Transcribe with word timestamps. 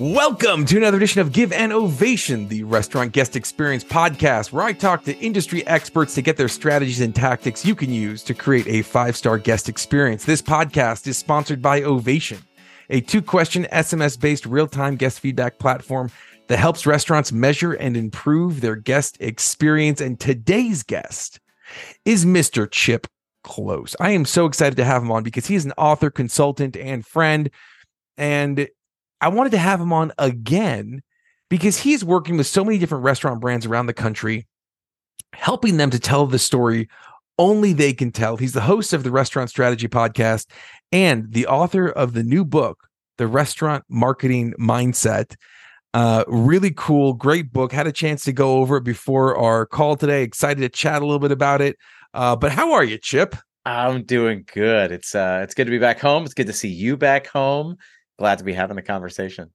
Welcome 0.00 0.64
to 0.64 0.78
another 0.78 0.96
edition 0.96 1.20
of 1.20 1.30
Give 1.30 1.52
an 1.52 1.72
Ovation, 1.72 2.48
the 2.48 2.62
restaurant 2.62 3.12
guest 3.12 3.36
experience 3.36 3.84
podcast, 3.84 4.50
where 4.50 4.64
I 4.64 4.72
talk 4.72 5.04
to 5.04 5.18
industry 5.18 5.64
experts 5.66 6.14
to 6.14 6.22
get 6.22 6.38
their 6.38 6.48
strategies 6.48 7.02
and 7.02 7.14
tactics 7.14 7.66
you 7.66 7.74
can 7.74 7.92
use 7.92 8.22
to 8.22 8.32
create 8.32 8.66
a 8.66 8.80
five 8.80 9.14
star 9.14 9.36
guest 9.36 9.68
experience. 9.68 10.24
This 10.24 10.40
podcast 10.40 11.06
is 11.06 11.18
sponsored 11.18 11.60
by 11.60 11.82
Ovation, 11.82 12.38
a 12.88 13.02
two 13.02 13.20
question 13.20 13.66
SMS 13.70 14.18
based 14.18 14.46
real 14.46 14.66
time 14.66 14.96
guest 14.96 15.20
feedback 15.20 15.58
platform 15.58 16.10
that 16.46 16.58
helps 16.58 16.86
restaurants 16.86 17.30
measure 17.30 17.74
and 17.74 17.94
improve 17.94 18.62
their 18.62 18.76
guest 18.76 19.18
experience. 19.20 20.00
And 20.00 20.18
today's 20.18 20.82
guest 20.82 21.40
is 22.06 22.24
Mr. 22.24 22.66
Chip 22.70 23.06
Klose. 23.44 23.94
I 24.00 24.12
am 24.12 24.24
so 24.24 24.46
excited 24.46 24.76
to 24.76 24.84
have 24.86 25.02
him 25.02 25.12
on 25.12 25.24
because 25.24 25.44
he 25.44 25.56
is 25.56 25.66
an 25.66 25.74
author, 25.76 26.08
consultant, 26.08 26.74
and 26.74 27.04
friend. 27.04 27.50
And 28.16 28.66
I 29.20 29.28
wanted 29.28 29.50
to 29.50 29.58
have 29.58 29.80
him 29.80 29.92
on 29.92 30.12
again 30.18 31.02
because 31.48 31.78
he's 31.78 32.04
working 32.04 32.36
with 32.36 32.46
so 32.46 32.64
many 32.64 32.78
different 32.78 33.04
restaurant 33.04 33.40
brands 33.40 33.66
around 33.66 33.86
the 33.86 33.92
country, 33.92 34.46
helping 35.34 35.76
them 35.76 35.90
to 35.90 35.98
tell 35.98 36.26
the 36.26 36.38
story 36.38 36.88
only 37.38 37.72
they 37.72 37.92
can 37.92 38.12
tell. 38.12 38.36
He's 38.36 38.52
the 38.52 38.60
host 38.60 38.92
of 38.92 39.02
the 39.02 39.10
Restaurant 39.10 39.50
Strategy 39.50 39.88
Podcast 39.88 40.46
and 40.92 41.32
the 41.32 41.46
author 41.46 41.88
of 41.88 42.12
the 42.12 42.22
new 42.22 42.44
book, 42.44 42.88
The 43.18 43.26
Restaurant 43.26 43.84
Marketing 43.88 44.54
Mindset. 44.60 45.36
Uh, 45.92 46.24
really 46.28 46.70
cool, 46.76 47.14
great 47.14 47.52
book. 47.52 47.72
Had 47.72 47.86
a 47.86 47.92
chance 47.92 48.24
to 48.24 48.32
go 48.32 48.58
over 48.58 48.76
it 48.76 48.84
before 48.84 49.36
our 49.36 49.66
call 49.66 49.96
today. 49.96 50.22
Excited 50.22 50.60
to 50.60 50.68
chat 50.68 51.02
a 51.02 51.04
little 51.04 51.18
bit 51.18 51.32
about 51.32 51.60
it. 51.60 51.76
Uh, 52.14 52.36
but 52.36 52.52
how 52.52 52.72
are 52.72 52.84
you, 52.84 52.98
Chip? 52.98 53.34
I'm 53.64 54.04
doing 54.04 54.44
good. 54.52 54.92
It's 54.92 55.14
uh, 55.14 55.40
it's 55.42 55.54
good 55.54 55.66
to 55.66 55.70
be 55.70 55.78
back 55.78 55.98
home. 56.00 56.24
It's 56.24 56.34
good 56.34 56.46
to 56.46 56.52
see 56.52 56.68
you 56.68 56.96
back 56.96 57.26
home 57.26 57.76
glad 58.20 58.38
to 58.38 58.44
be 58.44 58.52
having 58.52 58.76
the 58.76 58.82
conversation. 58.82 59.50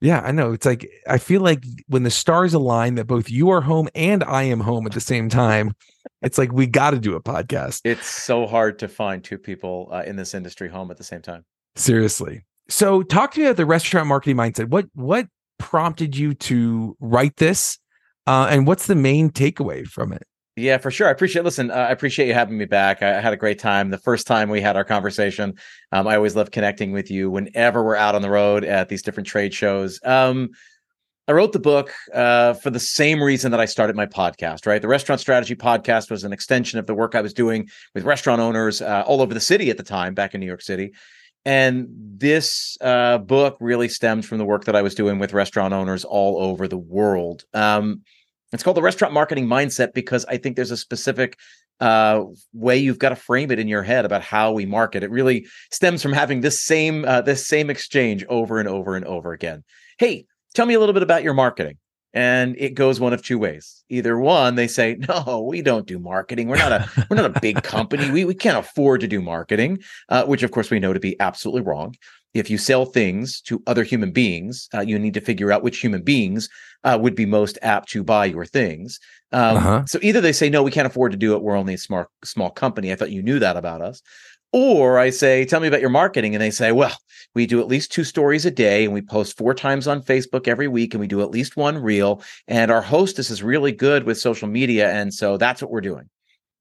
Yeah, 0.00 0.20
I 0.20 0.32
know. 0.32 0.52
It's 0.52 0.64
like 0.64 0.90
I 1.06 1.18
feel 1.18 1.42
like 1.42 1.62
when 1.86 2.02
the 2.02 2.10
stars 2.10 2.54
align 2.54 2.94
that 2.94 3.06
both 3.06 3.30
you 3.30 3.50
are 3.50 3.60
home 3.60 3.88
and 3.94 4.24
I 4.24 4.44
am 4.44 4.60
home 4.60 4.86
at 4.86 4.92
the 4.92 5.00
same 5.00 5.28
time, 5.28 5.74
it's 6.22 6.38
like 6.38 6.50
we 6.50 6.66
got 6.66 6.90
to 6.90 6.98
do 6.98 7.14
a 7.14 7.22
podcast. 7.22 7.82
It's 7.84 8.06
so 8.06 8.46
hard 8.46 8.78
to 8.78 8.88
find 8.88 9.22
two 9.22 9.38
people 9.38 9.88
uh, 9.92 10.02
in 10.06 10.16
this 10.16 10.34
industry 10.34 10.68
home 10.68 10.90
at 10.90 10.96
the 10.96 11.04
same 11.04 11.20
time. 11.20 11.44
Seriously. 11.76 12.42
So, 12.68 13.02
talk 13.02 13.32
to 13.34 13.40
me 13.40 13.46
about 13.46 13.58
the 13.58 13.66
restaurant 13.66 14.08
marketing 14.08 14.36
mindset. 14.36 14.68
What 14.70 14.86
what 14.94 15.26
prompted 15.58 16.16
you 16.16 16.32
to 16.34 16.96
write 17.00 17.36
this, 17.36 17.78
uh, 18.26 18.48
and 18.50 18.66
what's 18.66 18.86
the 18.86 18.94
main 18.94 19.30
takeaway 19.30 19.86
from 19.86 20.12
it? 20.14 20.24
Yeah, 20.56 20.78
for 20.78 20.90
sure. 20.90 21.06
I 21.06 21.10
appreciate. 21.10 21.44
Listen, 21.44 21.70
uh, 21.70 21.74
I 21.74 21.90
appreciate 21.90 22.28
you 22.28 22.34
having 22.34 22.56
me 22.56 22.64
back. 22.64 23.02
I, 23.02 23.18
I, 23.18 23.20
had 23.20 23.34
a 23.34 23.36
great 23.36 23.58
time 23.58 23.90
the 23.90 23.98
first 23.98 24.26
time 24.26 24.48
we 24.48 24.62
had 24.62 24.74
our 24.74 24.84
conversation. 24.84 25.54
Um, 25.92 26.06
I 26.08 26.16
always 26.16 26.34
love 26.34 26.50
connecting 26.50 26.92
with 26.92 27.10
you 27.10 27.30
whenever 27.30 27.84
we're 27.84 27.96
out 27.96 28.14
on 28.14 28.22
the 28.22 28.30
road 28.30 28.64
at 28.64 28.88
these 28.88 29.02
different 29.02 29.26
trade 29.26 29.52
shows. 29.52 30.00
Um, 30.02 30.48
I 31.28 31.32
wrote 31.32 31.52
the 31.52 31.58
book 31.58 31.92
uh, 32.14 32.54
for 32.54 32.70
the 32.70 32.80
same 32.80 33.22
reason 33.22 33.50
that 33.50 33.60
I 33.60 33.66
started 33.66 33.96
my 33.96 34.06
podcast. 34.06 34.66
Right, 34.66 34.80
the 34.80 34.88
Restaurant 34.88 35.20
Strategy 35.20 35.56
Podcast 35.56 36.10
was 36.10 36.24
an 36.24 36.32
extension 36.32 36.78
of 36.78 36.86
the 36.86 36.94
work 36.94 37.14
I 37.14 37.20
was 37.20 37.34
doing 37.34 37.68
with 37.94 38.04
restaurant 38.04 38.40
owners 38.40 38.80
uh, 38.80 39.02
all 39.06 39.20
over 39.20 39.34
the 39.34 39.40
city 39.40 39.68
at 39.68 39.76
the 39.76 39.82
time, 39.82 40.14
back 40.14 40.34
in 40.34 40.40
New 40.40 40.46
York 40.46 40.62
City. 40.62 40.94
And 41.44 41.88
this 41.90 42.78
uh, 42.80 43.18
book 43.18 43.56
really 43.60 43.88
stems 43.88 44.24
from 44.24 44.38
the 44.38 44.44
work 44.44 44.64
that 44.64 44.74
I 44.74 44.82
was 44.82 44.94
doing 44.94 45.18
with 45.18 45.32
restaurant 45.32 45.74
owners 45.74 46.04
all 46.04 46.42
over 46.42 46.66
the 46.66 46.78
world. 46.78 47.44
Um, 47.52 48.02
it's 48.52 48.62
called 48.62 48.76
the 48.76 48.82
restaurant 48.82 49.12
marketing 49.12 49.46
mindset 49.46 49.92
because 49.94 50.24
I 50.26 50.36
think 50.36 50.56
there's 50.56 50.70
a 50.70 50.76
specific 50.76 51.38
uh, 51.80 52.24
way 52.52 52.76
you've 52.76 52.98
got 52.98 53.10
to 53.10 53.16
frame 53.16 53.50
it 53.50 53.58
in 53.58 53.68
your 53.68 53.82
head 53.82 54.04
about 54.04 54.22
how 54.22 54.52
we 54.52 54.64
market. 54.64 55.02
It 55.02 55.10
really 55.10 55.46
stems 55.70 56.02
from 56.02 56.12
having 56.12 56.40
this 56.40 56.62
same 56.62 57.04
uh, 57.04 57.20
this 57.20 57.46
same 57.46 57.70
exchange 57.70 58.24
over 58.28 58.58
and 58.58 58.68
over 58.68 58.96
and 58.96 59.04
over 59.04 59.32
again. 59.32 59.64
Hey, 59.98 60.26
tell 60.54 60.66
me 60.66 60.74
a 60.74 60.80
little 60.80 60.94
bit 60.94 61.02
about 61.02 61.22
your 61.22 61.34
marketing. 61.34 61.78
And 62.14 62.56
it 62.56 62.72
goes 62.72 62.98
one 62.98 63.12
of 63.12 63.22
two 63.22 63.38
ways. 63.38 63.84
Either 63.90 64.18
one, 64.18 64.54
they 64.54 64.68
say, 64.68 64.96
"No, 65.08 65.46
we 65.46 65.60
don't 65.60 65.86
do 65.86 65.98
marketing. 65.98 66.48
We're 66.48 66.56
not 66.56 66.72
a 66.72 67.06
we're 67.10 67.16
not 67.16 67.36
a 67.36 67.40
big 67.40 67.62
company. 67.62 68.10
We 68.10 68.24
we 68.24 68.34
can't 68.34 68.56
afford 68.56 69.02
to 69.02 69.08
do 69.08 69.20
marketing," 69.20 69.80
uh, 70.08 70.24
which 70.24 70.42
of 70.42 70.50
course 70.50 70.70
we 70.70 70.78
know 70.78 70.94
to 70.94 71.00
be 71.00 71.20
absolutely 71.20 71.62
wrong 71.62 71.94
if 72.38 72.50
you 72.50 72.58
sell 72.58 72.84
things 72.84 73.40
to 73.42 73.62
other 73.66 73.82
human 73.82 74.12
beings, 74.12 74.68
uh, 74.74 74.80
you 74.80 74.98
need 74.98 75.14
to 75.14 75.20
figure 75.20 75.52
out 75.52 75.62
which 75.62 75.80
human 75.80 76.02
beings 76.02 76.48
uh, 76.84 76.98
would 77.00 77.14
be 77.14 77.26
most 77.26 77.58
apt 77.62 77.88
to 77.90 78.04
buy 78.04 78.26
your 78.26 78.44
things. 78.44 79.00
Um, 79.32 79.56
uh-huh. 79.56 79.84
So 79.86 79.98
either 80.02 80.20
they 80.20 80.32
say, 80.32 80.48
no, 80.48 80.62
we 80.62 80.70
can't 80.70 80.86
afford 80.86 81.12
to 81.12 81.18
do 81.18 81.34
it. 81.34 81.42
We're 81.42 81.56
only 81.56 81.74
a 81.74 81.78
small, 81.78 82.06
small 82.24 82.50
company. 82.50 82.92
I 82.92 82.96
thought 82.96 83.10
you 83.10 83.22
knew 83.22 83.38
that 83.38 83.56
about 83.56 83.80
us. 83.80 84.02
Or 84.52 84.98
I 84.98 85.10
say, 85.10 85.44
tell 85.44 85.60
me 85.60 85.68
about 85.68 85.80
your 85.80 85.90
marketing. 85.90 86.34
And 86.34 86.42
they 86.42 86.50
say, 86.50 86.72
well, 86.72 86.96
we 87.34 87.46
do 87.46 87.60
at 87.60 87.66
least 87.66 87.92
two 87.92 88.04
stories 88.04 88.46
a 88.46 88.50
day 88.50 88.84
and 88.84 88.94
we 88.94 89.02
post 89.02 89.36
four 89.36 89.52
times 89.52 89.86
on 89.88 90.02
Facebook 90.02 90.48
every 90.48 90.68
week 90.68 90.94
and 90.94 91.00
we 91.00 91.06
do 91.06 91.20
at 91.20 91.30
least 91.30 91.56
one 91.56 91.76
reel. 91.78 92.22
And 92.48 92.70
our 92.70 92.80
hostess 92.80 93.30
is 93.30 93.42
really 93.42 93.72
good 93.72 94.04
with 94.04 94.18
social 94.18 94.48
media. 94.48 94.90
And 94.92 95.12
so 95.12 95.36
that's 95.36 95.60
what 95.60 95.70
we're 95.70 95.80
doing. 95.80 96.08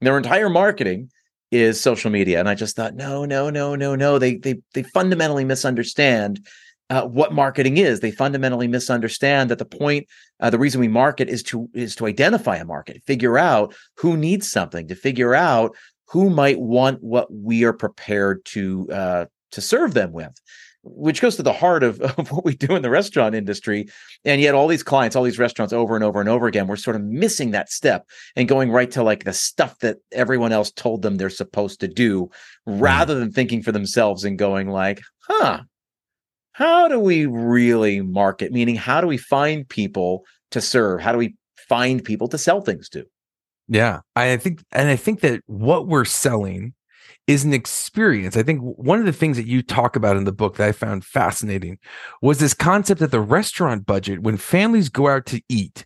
And 0.02 0.08
their 0.08 0.18
entire 0.18 0.50
marketing 0.50 1.10
is 1.56 1.80
social 1.80 2.12
media. 2.12 2.40
And 2.40 2.50
I 2.50 2.56
just 2.56 2.76
thought, 2.76 2.96
no, 2.96 3.26
no, 3.26 3.50
no, 3.50 3.76
no, 3.76 3.96
no. 3.96 4.20
They 4.20 4.36
they 4.36 4.62
they 4.74 4.84
fundamentally 4.84 5.46
misunderstand 5.46 6.46
uh, 6.90 7.04
what 7.04 7.34
marketing 7.34 7.78
is. 7.78 8.00
They 8.00 8.12
fundamentally 8.12 8.68
misunderstand 8.68 9.50
that 9.50 9.58
the 9.58 9.66
point, 9.66 10.08
uh, 10.40 10.50
the 10.50 10.60
reason 10.60 10.82
we 10.82 10.88
market 10.88 11.30
is 11.30 11.42
to 11.44 11.70
is 11.74 11.96
to 11.96 12.06
identify 12.06 12.58
a 12.58 12.66
market, 12.66 13.04
figure 13.06 13.38
out 13.38 13.74
who 13.98 14.18
needs 14.18 14.52
something, 14.52 14.88
to 14.88 14.96
figure 14.96 15.34
out 15.34 15.76
who 16.10 16.30
might 16.30 16.60
want 16.60 17.02
what 17.02 17.34
we 17.34 17.64
are 17.64 17.74
prepared 17.74 18.46
to 18.46 18.88
uh, 18.92 19.26
to 19.52 19.62
serve 19.62 19.94
them 19.94 20.12
with 20.12 20.34
which 20.86 21.20
goes 21.20 21.36
to 21.36 21.44
the 21.44 21.52
heart 21.52 21.84
of, 21.84 22.00
of 22.18 22.32
what 22.32 22.46
we 22.46 22.56
do 22.56 22.76
in 22.76 22.82
the 22.82 22.90
restaurant 22.90 23.36
industry. 23.36 23.88
And 24.24 24.40
yet, 24.40 24.56
all 24.56 24.68
these 24.68 24.84
clients, 24.84 25.16
all 25.16 25.24
these 25.24 25.40
restaurants 25.40 25.74
over 25.74 25.96
and 25.96 26.04
over 26.04 26.20
and 26.20 26.30
over 26.30 26.48
again, 26.48 26.68
we're 26.68 26.76
sort 26.76 26.96
of 26.96 27.04
missing 27.04 27.52
that 27.52 27.70
step 27.70 28.08
and 28.36 28.48
going 28.48 28.72
right 28.72 28.92
to 28.92 29.04
like 29.04 29.24
the 29.24 29.34
stuff 29.34 29.80
that 29.80 29.98
everyone 30.12 30.52
else 30.52 30.72
told 30.72 31.02
them 31.02 31.18
they're 31.18 31.30
supposed 31.30 31.80
to 31.82 31.88
do 31.88 32.30
hmm. 32.66 32.80
rather 32.80 33.16
than 33.16 33.32
thinking 33.32 33.62
for 33.62 33.72
themselves 33.72 34.24
and 34.24 34.38
going, 34.38 34.70
like, 34.70 35.02
huh, 35.28 35.62
how 36.54 36.88
do 36.88 37.00
we 37.00 37.26
really 37.26 38.02
market? 38.02 38.52
Meaning, 38.52 38.76
how 38.76 39.02
do 39.02 39.08
we 39.08 39.18
find 39.18 39.68
people 39.68 40.24
to 40.52 40.62
serve? 40.62 41.02
How 41.02 41.12
do 41.12 41.18
we 41.18 41.36
find 41.68 42.04
people 42.04 42.28
to 42.30 42.38
sell 42.38 42.62
things 42.62 42.88
to? 42.90 43.06
Yeah. 43.68 44.02
I 44.16 44.38
think, 44.38 44.64
and 44.72 44.88
I 44.88 44.96
think 44.96 45.22
that 45.22 45.42
what 45.48 45.88
we're 45.88 46.06
selling 46.06 46.74
is 47.28 47.44
an 47.44 47.54
experience. 47.54 48.38
I 48.38 48.44
think 48.44 48.62
one 48.62 49.00
of 49.00 49.06
the 49.06 49.14
things 49.14 49.38
that 49.38 49.48
you 49.48 49.62
talk 49.62 49.96
about 49.96 50.18
in 50.18 50.26
the 50.26 50.32
book 50.32 50.58
that 50.58 50.68
I 50.68 50.72
found 50.72 51.04
fascinating 51.04 51.80
was 52.22 52.40
this 52.40 52.54
concept 52.54 53.00
that 53.00 53.12
the 53.12 53.22
restaurant 53.22 53.86
budget, 53.86 54.22
when 54.22 54.38
families 54.38 54.90
go 54.90 55.08
out 55.08 55.26
to 55.28 55.42
eat, 55.50 55.86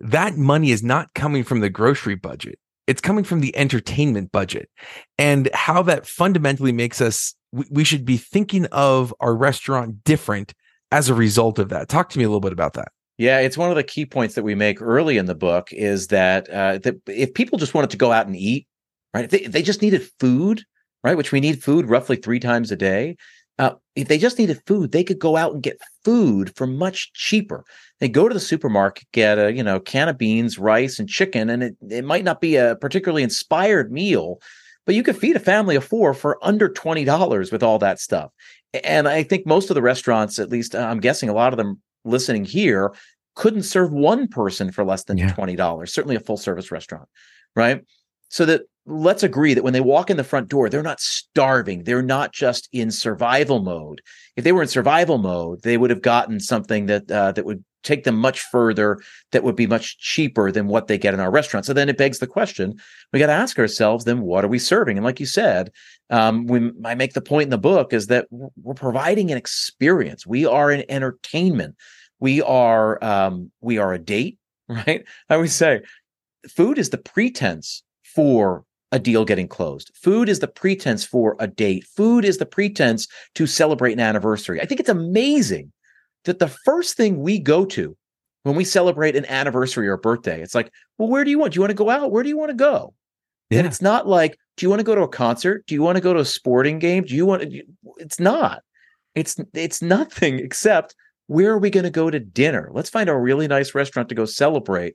that 0.00 0.36
money 0.36 0.70
is 0.70 0.82
not 0.82 1.14
coming 1.14 1.42
from 1.42 1.60
the 1.60 1.70
grocery 1.70 2.14
budget. 2.14 2.58
It's 2.86 3.00
coming 3.00 3.24
from 3.24 3.40
the 3.40 3.54
entertainment 3.56 4.32
budget 4.32 4.70
and 5.18 5.50
how 5.52 5.82
that 5.82 6.06
fundamentally 6.06 6.72
makes 6.72 7.00
us, 7.00 7.34
we 7.52 7.84
should 7.84 8.04
be 8.04 8.16
thinking 8.16 8.66
of 8.66 9.14
our 9.20 9.34
restaurant 9.34 10.04
different 10.04 10.54
as 10.90 11.08
a 11.08 11.14
result 11.14 11.58
of 11.58 11.68
that. 11.70 11.88
Talk 11.88 12.08
to 12.10 12.18
me 12.18 12.24
a 12.24 12.28
little 12.28 12.40
bit 12.40 12.52
about 12.52 12.74
that. 12.74 12.88
Yeah, 13.18 13.40
it's 13.40 13.58
one 13.58 13.68
of 13.68 13.76
the 13.76 13.82
key 13.82 14.06
points 14.06 14.36
that 14.36 14.44
we 14.44 14.54
make 14.54 14.80
early 14.80 15.18
in 15.18 15.26
the 15.26 15.34
book 15.34 15.72
is 15.72 16.06
that 16.06 16.48
uh, 16.48 16.78
that 16.78 16.96
if 17.08 17.34
people 17.34 17.58
just 17.58 17.74
wanted 17.74 17.90
to 17.90 17.96
go 17.96 18.12
out 18.12 18.26
and 18.26 18.36
eat, 18.36 18.66
right? 19.14 19.24
If 19.24 19.30
they, 19.30 19.40
if 19.40 19.52
they 19.52 19.62
just 19.62 19.82
needed 19.82 20.08
food, 20.20 20.64
right, 21.02 21.16
which 21.16 21.32
we 21.32 21.40
need 21.40 21.62
food 21.62 21.88
roughly 21.88 22.16
three 22.16 22.40
times 22.40 22.70
a 22.70 22.76
day. 22.76 23.16
Uh, 23.58 23.74
if 23.96 24.06
they 24.06 24.18
just 24.18 24.38
needed 24.38 24.62
food, 24.66 24.92
they 24.92 25.02
could 25.02 25.18
go 25.18 25.36
out 25.36 25.52
and 25.52 25.64
get 25.64 25.80
food 26.04 26.54
for 26.54 26.64
much 26.64 27.12
cheaper. 27.12 27.64
They 27.98 28.08
go 28.08 28.28
to 28.28 28.34
the 28.34 28.38
supermarket, 28.38 29.08
get 29.12 29.36
a 29.36 29.52
you 29.52 29.64
know 29.64 29.80
can 29.80 30.08
of 30.08 30.16
beans, 30.16 30.58
rice, 30.58 31.00
and 31.00 31.08
chicken, 31.08 31.50
and 31.50 31.62
it, 31.64 31.76
it 31.90 32.04
might 32.04 32.22
not 32.22 32.40
be 32.40 32.54
a 32.54 32.76
particularly 32.76 33.24
inspired 33.24 33.90
meal, 33.90 34.40
but 34.86 34.94
you 34.94 35.02
could 35.02 35.16
feed 35.16 35.34
a 35.34 35.40
family 35.40 35.74
of 35.74 35.84
four 35.84 36.14
for 36.14 36.38
under 36.40 36.68
twenty 36.68 37.04
dollars 37.04 37.50
with 37.50 37.64
all 37.64 37.80
that 37.80 37.98
stuff. 37.98 38.30
And 38.84 39.08
I 39.08 39.24
think 39.24 39.44
most 39.44 39.70
of 39.70 39.74
the 39.74 39.82
restaurants, 39.82 40.38
at 40.38 40.50
least 40.50 40.76
I'm 40.76 41.00
guessing 41.00 41.28
a 41.28 41.34
lot 41.34 41.52
of 41.52 41.56
them 41.56 41.80
listening 42.04 42.44
here, 42.44 42.92
couldn't 43.34 43.62
serve 43.64 43.92
one 43.92 44.28
person 44.28 44.70
for 44.70 44.84
less 44.84 45.02
than 45.04 45.18
yeah. 45.18 45.32
twenty 45.32 45.56
dollars. 45.56 45.92
Certainly 45.92 46.14
a 46.14 46.20
full 46.20 46.36
service 46.36 46.70
restaurant, 46.70 47.08
right? 47.56 47.82
So 48.28 48.44
that 48.44 48.62
let's 48.88 49.22
agree 49.22 49.54
that 49.54 49.62
when 49.62 49.74
they 49.74 49.80
walk 49.80 50.10
in 50.10 50.16
the 50.16 50.24
front 50.24 50.48
door, 50.48 50.68
they're 50.68 50.82
not 50.82 51.00
starving. 51.00 51.84
They're 51.84 52.02
not 52.02 52.32
just 52.32 52.68
in 52.72 52.90
survival 52.90 53.60
mode. 53.60 54.00
If 54.36 54.44
they 54.44 54.52
were 54.52 54.62
in 54.62 54.68
survival 54.68 55.18
mode, 55.18 55.62
they 55.62 55.76
would 55.76 55.90
have 55.90 56.02
gotten 56.02 56.40
something 56.40 56.86
that 56.86 57.10
uh, 57.10 57.32
that 57.32 57.44
would 57.44 57.64
take 57.84 58.04
them 58.04 58.16
much 58.16 58.40
further, 58.40 58.98
that 59.32 59.44
would 59.44 59.54
be 59.54 59.66
much 59.66 59.98
cheaper 59.98 60.50
than 60.50 60.66
what 60.66 60.88
they 60.88 60.98
get 60.98 61.14
in 61.14 61.20
our 61.20 61.30
restaurant. 61.30 61.64
So 61.64 61.72
then 61.72 61.88
it 61.88 61.98
begs 61.98 62.18
the 62.18 62.26
question: 62.26 62.78
we 63.12 63.18
got 63.18 63.26
to 63.26 63.32
ask 63.32 63.58
ourselves, 63.58 64.04
then 64.04 64.22
what 64.22 64.44
are 64.44 64.48
we 64.48 64.58
serving? 64.58 64.96
And 64.96 65.04
like 65.04 65.20
you 65.20 65.26
said, 65.26 65.70
um, 66.10 66.46
when 66.46 66.74
I 66.84 66.94
make 66.94 67.12
the 67.12 67.20
point 67.20 67.44
in 67.44 67.50
the 67.50 67.58
book 67.58 67.92
is 67.92 68.06
that 68.06 68.26
we're 68.30 68.74
providing 68.74 69.30
an 69.30 69.38
experience. 69.38 70.26
We 70.26 70.46
are 70.46 70.70
an 70.70 70.84
entertainment. 70.88 71.76
We 72.20 72.42
are 72.42 73.02
um, 73.04 73.50
we 73.60 73.78
are 73.78 73.92
a 73.92 73.98
date, 73.98 74.38
right? 74.68 75.04
I 75.28 75.34
always 75.34 75.54
say, 75.54 75.82
food 76.48 76.78
is 76.78 76.90
the 76.90 76.98
pretense 76.98 77.82
for 78.02 78.64
a 78.92 78.98
deal 78.98 79.24
getting 79.24 79.48
closed. 79.48 79.90
Food 79.94 80.28
is 80.28 80.38
the 80.38 80.48
pretense 80.48 81.04
for 81.04 81.36
a 81.38 81.46
date. 81.46 81.84
Food 81.84 82.24
is 82.24 82.38
the 82.38 82.46
pretense 82.46 83.06
to 83.34 83.46
celebrate 83.46 83.92
an 83.92 84.00
anniversary. 84.00 84.60
I 84.60 84.66
think 84.66 84.80
it's 84.80 84.88
amazing 84.88 85.72
that 86.24 86.38
the 86.38 86.48
first 86.48 86.96
thing 86.96 87.20
we 87.20 87.38
go 87.38 87.64
to 87.66 87.96
when 88.44 88.56
we 88.56 88.64
celebrate 88.64 89.16
an 89.16 89.26
anniversary 89.26 89.88
or 89.88 89.94
a 89.94 89.98
birthday, 89.98 90.40
it's 90.42 90.54
like, 90.54 90.72
well, 90.96 91.08
where 91.08 91.24
do 91.24 91.30
you 91.30 91.38
want? 91.38 91.52
Do 91.52 91.56
you 91.56 91.60
want 91.60 91.70
to 91.70 91.74
go 91.74 91.90
out? 91.90 92.10
Where 92.10 92.22
do 92.22 92.28
you 92.28 92.38
want 92.38 92.50
to 92.50 92.56
go? 92.56 92.94
Yeah. 93.50 93.58
And 93.58 93.66
it's 93.66 93.82
not 93.82 94.06
like, 94.06 94.38
do 94.56 94.64
you 94.64 94.70
want 94.70 94.80
to 94.80 94.84
go 94.84 94.94
to 94.94 95.02
a 95.02 95.08
concert? 95.08 95.66
Do 95.66 95.74
you 95.74 95.82
want 95.82 95.96
to 95.96 96.02
go 96.02 96.12
to 96.12 96.20
a 96.20 96.24
sporting 96.24 96.78
game? 96.78 97.04
Do 97.04 97.14
you 97.14 97.26
want 97.26 97.42
to? 97.42 97.62
It's 97.98 98.20
not. 98.20 98.62
It's 99.14 99.36
it's 99.54 99.82
nothing 99.82 100.38
except 100.38 100.94
where 101.26 101.52
are 101.52 101.58
we 101.58 101.70
going 101.70 101.84
to 101.84 101.90
go 101.90 102.10
to 102.10 102.20
dinner? 102.20 102.70
Let's 102.72 102.90
find 102.90 103.08
a 103.08 103.16
really 103.16 103.48
nice 103.48 103.74
restaurant 103.74 104.08
to 104.08 104.14
go 104.14 104.24
celebrate. 104.24 104.94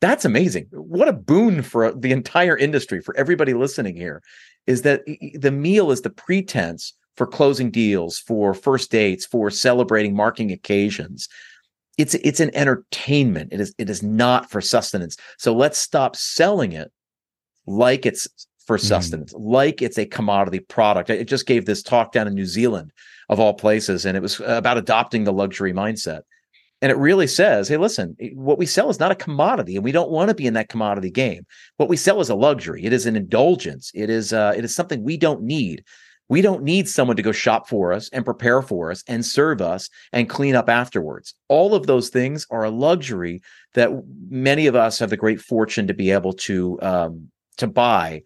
That's 0.00 0.24
amazing. 0.24 0.66
What 0.72 1.08
a 1.08 1.12
boon 1.12 1.62
for 1.62 1.92
the 1.92 2.12
entire 2.12 2.56
industry, 2.56 3.00
for 3.00 3.16
everybody 3.16 3.54
listening 3.54 3.96
here, 3.96 4.22
is 4.66 4.82
that 4.82 5.02
the 5.34 5.50
meal 5.50 5.90
is 5.90 6.02
the 6.02 6.10
pretense 6.10 6.92
for 7.16 7.26
closing 7.26 7.70
deals, 7.70 8.18
for 8.18 8.52
first 8.52 8.90
dates, 8.90 9.24
for 9.24 9.50
celebrating 9.50 10.14
marking 10.14 10.52
occasions. 10.52 11.28
It's 11.96 12.14
it's 12.14 12.40
an 12.40 12.54
entertainment. 12.54 13.52
It 13.52 13.60
is 13.60 13.74
it 13.78 13.88
is 13.88 14.02
not 14.02 14.50
for 14.50 14.60
sustenance. 14.60 15.16
So 15.38 15.54
let's 15.54 15.78
stop 15.78 16.14
selling 16.14 16.72
it 16.72 16.92
like 17.66 18.04
it's 18.04 18.28
for 18.66 18.76
mm-hmm. 18.76 18.86
sustenance, 18.86 19.32
mm. 19.32 19.38
like 19.40 19.80
it's 19.80 19.98
a 19.98 20.04
commodity 20.04 20.60
product. 20.60 21.10
I 21.10 21.22
just 21.22 21.46
gave 21.46 21.64
this 21.64 21.82
talk 21.82 22.12
down 22.12 22.26
in 22.26 22.34
New 22.34 22.44
Zealand 22.44 22.92
of 23.30 23.40
all 23.40 23.54
places, 23.54 24.04
and 24.04 24.16
it 24.16 24.20
was 24.20 24.40
about 24.44 24.76
adopting 24.76 25.24
the 25.24 25.32
luxury 25.32 25.72
mindset. 25.72 26.22
And 26.86 26.92
it 26.92 26.98
really 26.98 27.26
says, 27.26 27.66
hey, 27.66 27.78
listen, 27.78 28.16
what 28.34 28.58
we 28.58 28.64
sell 28.64 28.88
is 28.88 29.00
not 29.00 29.10
a 29.10 29.16
commodity, 29.16 29.74
and 29.74 29.82
we 29.82 29.90
don't 29.90 30.12
want 30.12 30.28
to 30.28 30.36
be 30.36 30.46
in 30.46 30.54
that 30.54 30.68
commodity 30.68 31.10
game. 31.10 31.44
What 31.78 31.88
we 31.88 31.96
sell 31.96 32.20
is 32.20 32.30
a 32.30 32.36
luxury. 32.36 32.84
It 32.84 32.92
is 32.92 33.06
an 33.06 33.16
indulgence. 33.16 33.90
It 33.92 34.08
is 34.08 34.32
uh, 34.32 34.54
it 34.56 34.64
is 34.64 34.72
something 34.72 35.02
we 35.02 35.16
don't 35.16 35.42
need. 35.42 35.82
We 36.28 36.42
don't 36.42 36.62
need 36.62 36.88
someone 36.88 37.16
to 37.16 37.24
go 37.24 37.32
shop 37.32 37.68
for 37.68 37.92
us 37.92 38.08
and 38.10 38.24
prepare 38.24 38.62
for 38.62 38.92
us 38.92 39.02
and 39.08 39.26
serve 39.26 39.60
us 39.60 39.90
and 40.12 40.28
clean 40.28 40.54
up 40.54 40.68
afterwards. 40.68 41.34
All 41.48 41.74
of 41.74 41.88
those 41.88 42.08
things 42.08 42.46
are 42.52 42.62
a 42.62 42.70
luxury 42.70 43.42
that 43.74 43.90
many 44.28 44.68
of 44.68 44.76
us 44.76 45.00
have 45.00 45.10
the 45.10 45.16
great 45.16 45.40
fortune 45.40 45.88
to 45.88 45.94
be 45.94 46.12
able 46.12 46.34
to 46.34 46.80
um, 46.82 47.32
to 47.56 47.66
buy 47.66 48.22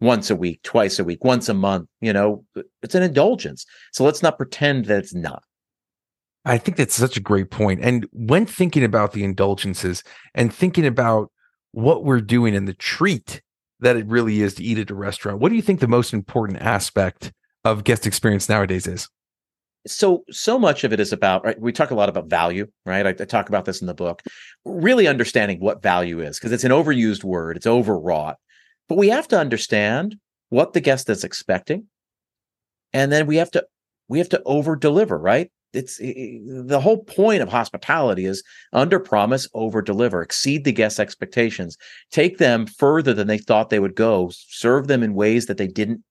once 0.00 0.30
a 0.30 0.36
week, 0.36 0.62
twice 0.62 1.00
a 1.00 1.04
week, 1.04 1.24
once 1.24 1.48
a 1.48 1.54
month. 1.54 1.88
You 2.00 2.12
know, 2.12 2.44
it's 2.80 2.94
an 2.94 3.02
indulgence. 3.02 3.66
So 3.92 4.04
let's 4.04 4.22
not 4.22 4.36
pretend 4.36 4.84
that 4.84 4.98
it's 4.98 5.14
not. 5.14 5.42
I 6.44 6.58
think 6.58 6.76
that's 6.76 6.94
such 6.94 7.16
a 7.16 7.20
great 7.20 7.50
point. 7.50 7.80
And 7.82 8.06
when 8.12 8.44
thinking 8.44 8.84
about 8.84 9.12
the 9.12 9.24
indulgences 9.24 10.02
and 10.34 10.52
thinking 10.52 10.86
about 10.86 11.30
what 11.72 12.04
we're 12.04 12.20
doing 12.20 12.54
and 12.54 12.68
the 12.68 12.74
treat 12.74 13.40
that 13.80 13.96
it 13.96 14.06
really 14.06 14.40
is 14.42 14.54
to 14.54 14.64
eat 14.64 14.78
at 14.78 14.90
a 14.90 14.94
restaurant, 14.94 15.38
what 15.40 15.48
do 15.48 15.56
you 15.56 15.62
think 15.62 15.80
the 15.80 15.88
most 15.88 16.12
important 16.12 16.60
aspect 16.60 17.32
of 17.64 17.84
guest 17.84 18.06
experience 18.06 18.48
nowadays 18.48 18.86
is? 18.86 19.08
So, 19.86 20.24
so 20.30 20.58
much 20.58 20.84
of 20.84 20.92
it 20.92 21.00
is 21.00 21.12
about, 21.12 21.44
right? 21.44 21.60
We 21.60 21.72
talk 21.72 21.90
a 21.90 21.94
lot 21.94 22.08
about 22.08 22.28
value, 22.28 22.66
right? 22.86 23.06
I, 23.06 23.10
I 23.10 23.12
talk 23.12 23.48
about 23.48 23.64
this 23.64 23.80
in 23.80 23.86
the 23.86 23.94
book, 23.94 24.22
really 24.64 25.06
understanding 25.06 25.60
what 25.60 25.82
value 25.82 26.20
is, 26.20 26.38
because 26.38 26.52
it's 26.52 26.64
an 26.64 26.70
overused 26.70 27.24
word, 27.24 27.56
it's 27.56 27.66
overwrought. 27.66 28.36
But 28.88 28.96
we 28.96 29.08
have 29.08 29.28
to 29.28 29.38
understand 29.38 30.16
what 30.48 30.72
the 30.72 30.80
guest 30.80 31.08
is 31.10 31.24
expecting. 31.24 31.86
And 32.92 33.10
then 33.10 33.26
we 33.26 33.36
have 33.36 33.50
to, 33.52 33.66
we 34.08 34.18
have 34.18 34.28
to 34.30 34.42
over 34.44 34.76
deliver, 34.76 35.18
right? 35.18 35.50
It's 35.74 35.98
it, 36.00 36.68
the 36.68 36.80
whole 36.80 37.04
point 37.04 37.42
of 37.42 37.48
hospitality 37.48 38.26
is 38.26 38.42
under 38.72 38.98
promise, 39.00 39.48
over 39.54 39.82
deliver, 39.82 40.22
exceed 40.22 40.64
the 40.64 40.72
guest 40.72 41.00
expectations, 41.00 41.76
take 42.10 42.38
them 42.38 42.66
further 42.66 43.12
than 43.12 43.26
they 43.26 43.38
thought 43.38 43.70
they 43.70 43.80
would 43.80 43.94
go, 43.94 44.30
serve 44.32 44.86
them 44.86 45.02
in 45.02 45.14
ways 45.14 45.46
that 45.46 45.56
they 45.56 45.66
didn't 45.66 46.02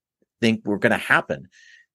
think 0.42 0.62
were 0.66 0.78
going 0.78 0.92
to 0.92 0.98
happen. 0.98 1.48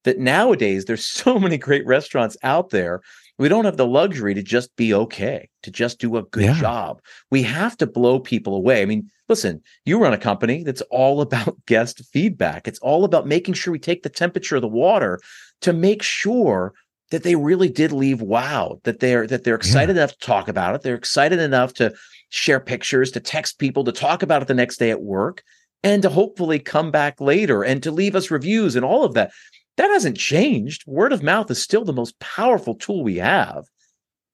That 0.05 0.19
nowadays 0.19 0.85
there's 0.85 1.05
so 1.23 1.39
many 1.39 1.59
great 1.59 1.87
restaurants 1.87 2.37
out 2.43 2.71
there. 2.71 3.01
We 3.39 3.49
don't 3.49 3.67
have 3.67 3.77
the 3.77 3.87
luxury 3.87 4.35
to 4.35 4.43
just 4.43 4.75
be 4.75 4.93
okay, 4.93 5.49
to 5.63 5.71
just 5.71 6.01
do 6.01 6.17
a 6.17 6.25
good 6.25 6.45
yeah. 6.45 6.61
job. 6.61 7.01
We 7.31 7.43
have 7.45 7.77
to 7.77 7.87
blow 7.87 8.19
people 8.19 8.57
away. 8.57 8.83
I 8.83 8.85
mean, 8.85 9.09
listen, 9.29 9.63
you 9.85 10.01
run 10.01 10.13
a 10.13 10.19
company 10.19 10.65
that's 10.65 10.83
all 10.91 11.21
about 11.27 11.57
guest 11.67 12.03
feedback. 12.13 12.67
It's 12.67 12.81
all 12.81 13.05
about 13.05 13.29
making 13.29 13.55
sure 13.55 13.73
we 13.73 13.79
take 13.79 14.03
the 14.03 14.09
temperature 14.09 14.57
of 14.57 14.63
the 14.63 14.69
water 14.69 15.21
to 15.61 15.73
make 15.73 16.03
sure 16.03 16.73
that 17.11 17.23
they 17.23 17.35
really 17.35 17.69
did 17.69 17.93
leave 17.93 18.21
wow 18.21 18.79
that 18.85 19.01
they're 19.01 19.27
that 19.27 19.45
they're 19.45 19.55
excited 19.55 19.97
yeah. 19.97 20.03
enough 20.03 20.13
to 20.13 20.27
talk 20.27 20.49
about 20.49 20.75
it 20.75 20.83
they're 20.83 20.95
excited 20.95 21.39
enough 21.39 21.73
to 21.75 21.93
share 22.31 22.61
pictures 22.61 23.11
to 23.11 23.21
text 23.21 23.59
people 23.59 23.85
to 23.85 23.93
talk 23.93 24.23
about 24.23 24.43
it 24.43 24.49
the 24.49 24.55
next 24.55 24.79
day 24.79 24.91
at 24.91 25.03
work 25.03 25.43
and 25.83 26.03
to 26.03 26.09
hopefully 26.09 26.59
come 26.59 26.91
back 26.91 27.21
later 27.21 27.63
and 27.63 27.83
to 27.83 27.91
leave 27.91 28.17
us 28.17 28.31
reviews 28.31 28.77
and 28.77 28.85
all 28.85 29.05
of 29.05 29.15
that. 29.15 29.31
That 29.77 29.91
hasn't 29.91 30.19
changed. 30.19 30.85
Word 30.87 31.13
of 31.13 31.23
mouth 31.23 31.51
is 31.51 31.63
still 31.63 31.85
the 31.85 31.93
most 31.93 32.19
powerful 32.19 32.75
tool 32.75 33.05
we 33.05 33.17
have. 33.17 33.65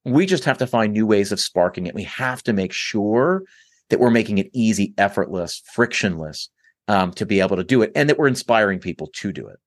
We 0.04 0.26
just 0.26 0.44
have 0.44 0.58
to 0.58 0.66
find 0.66 0.92
new 0.92 1.06
ways 1.06 1.32
of 1.32 1.40
sparking 1.40 1.86
it. 1.86 1.94
We 1.94 2.04
have 2.04 2.42
to 2.44 2.52
make 2.52 2.72
sure 2.72 3.44
that 3.90 4.00
we're 4.00 4.10
making 4.10 4.38
it 4.38 4.50
easy, 4.52 4.94
effortless, 4.96 5.62
frictionless 5.72 6.48
um, 6.88 7.12
to 7.12 7.26
be 7.26 7.40
able 7.40 7.56
to 7.56 7.64
do 7.64 7.82
it, 7.82 7.92
and 7.94 8.08
that 8.08 8.18
we're 8.18 8.26
inspiring 8.26 8.78
people 8.78 9.08
to 9.14 9.32
do 9.32 9.46
it. 9.46 9.58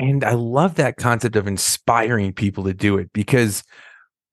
And 0.00 0.24
I 0.24 0.32
love 0.32 0.76
that 0.76 0.96
concept 0.96 1.36
of 1.36 1.46
inspiring 1.46 2.32
people 2.32 2.64
to 2.64 2.72
do 2.72 2.96
it 2.96 3.12
because 3.12 3.62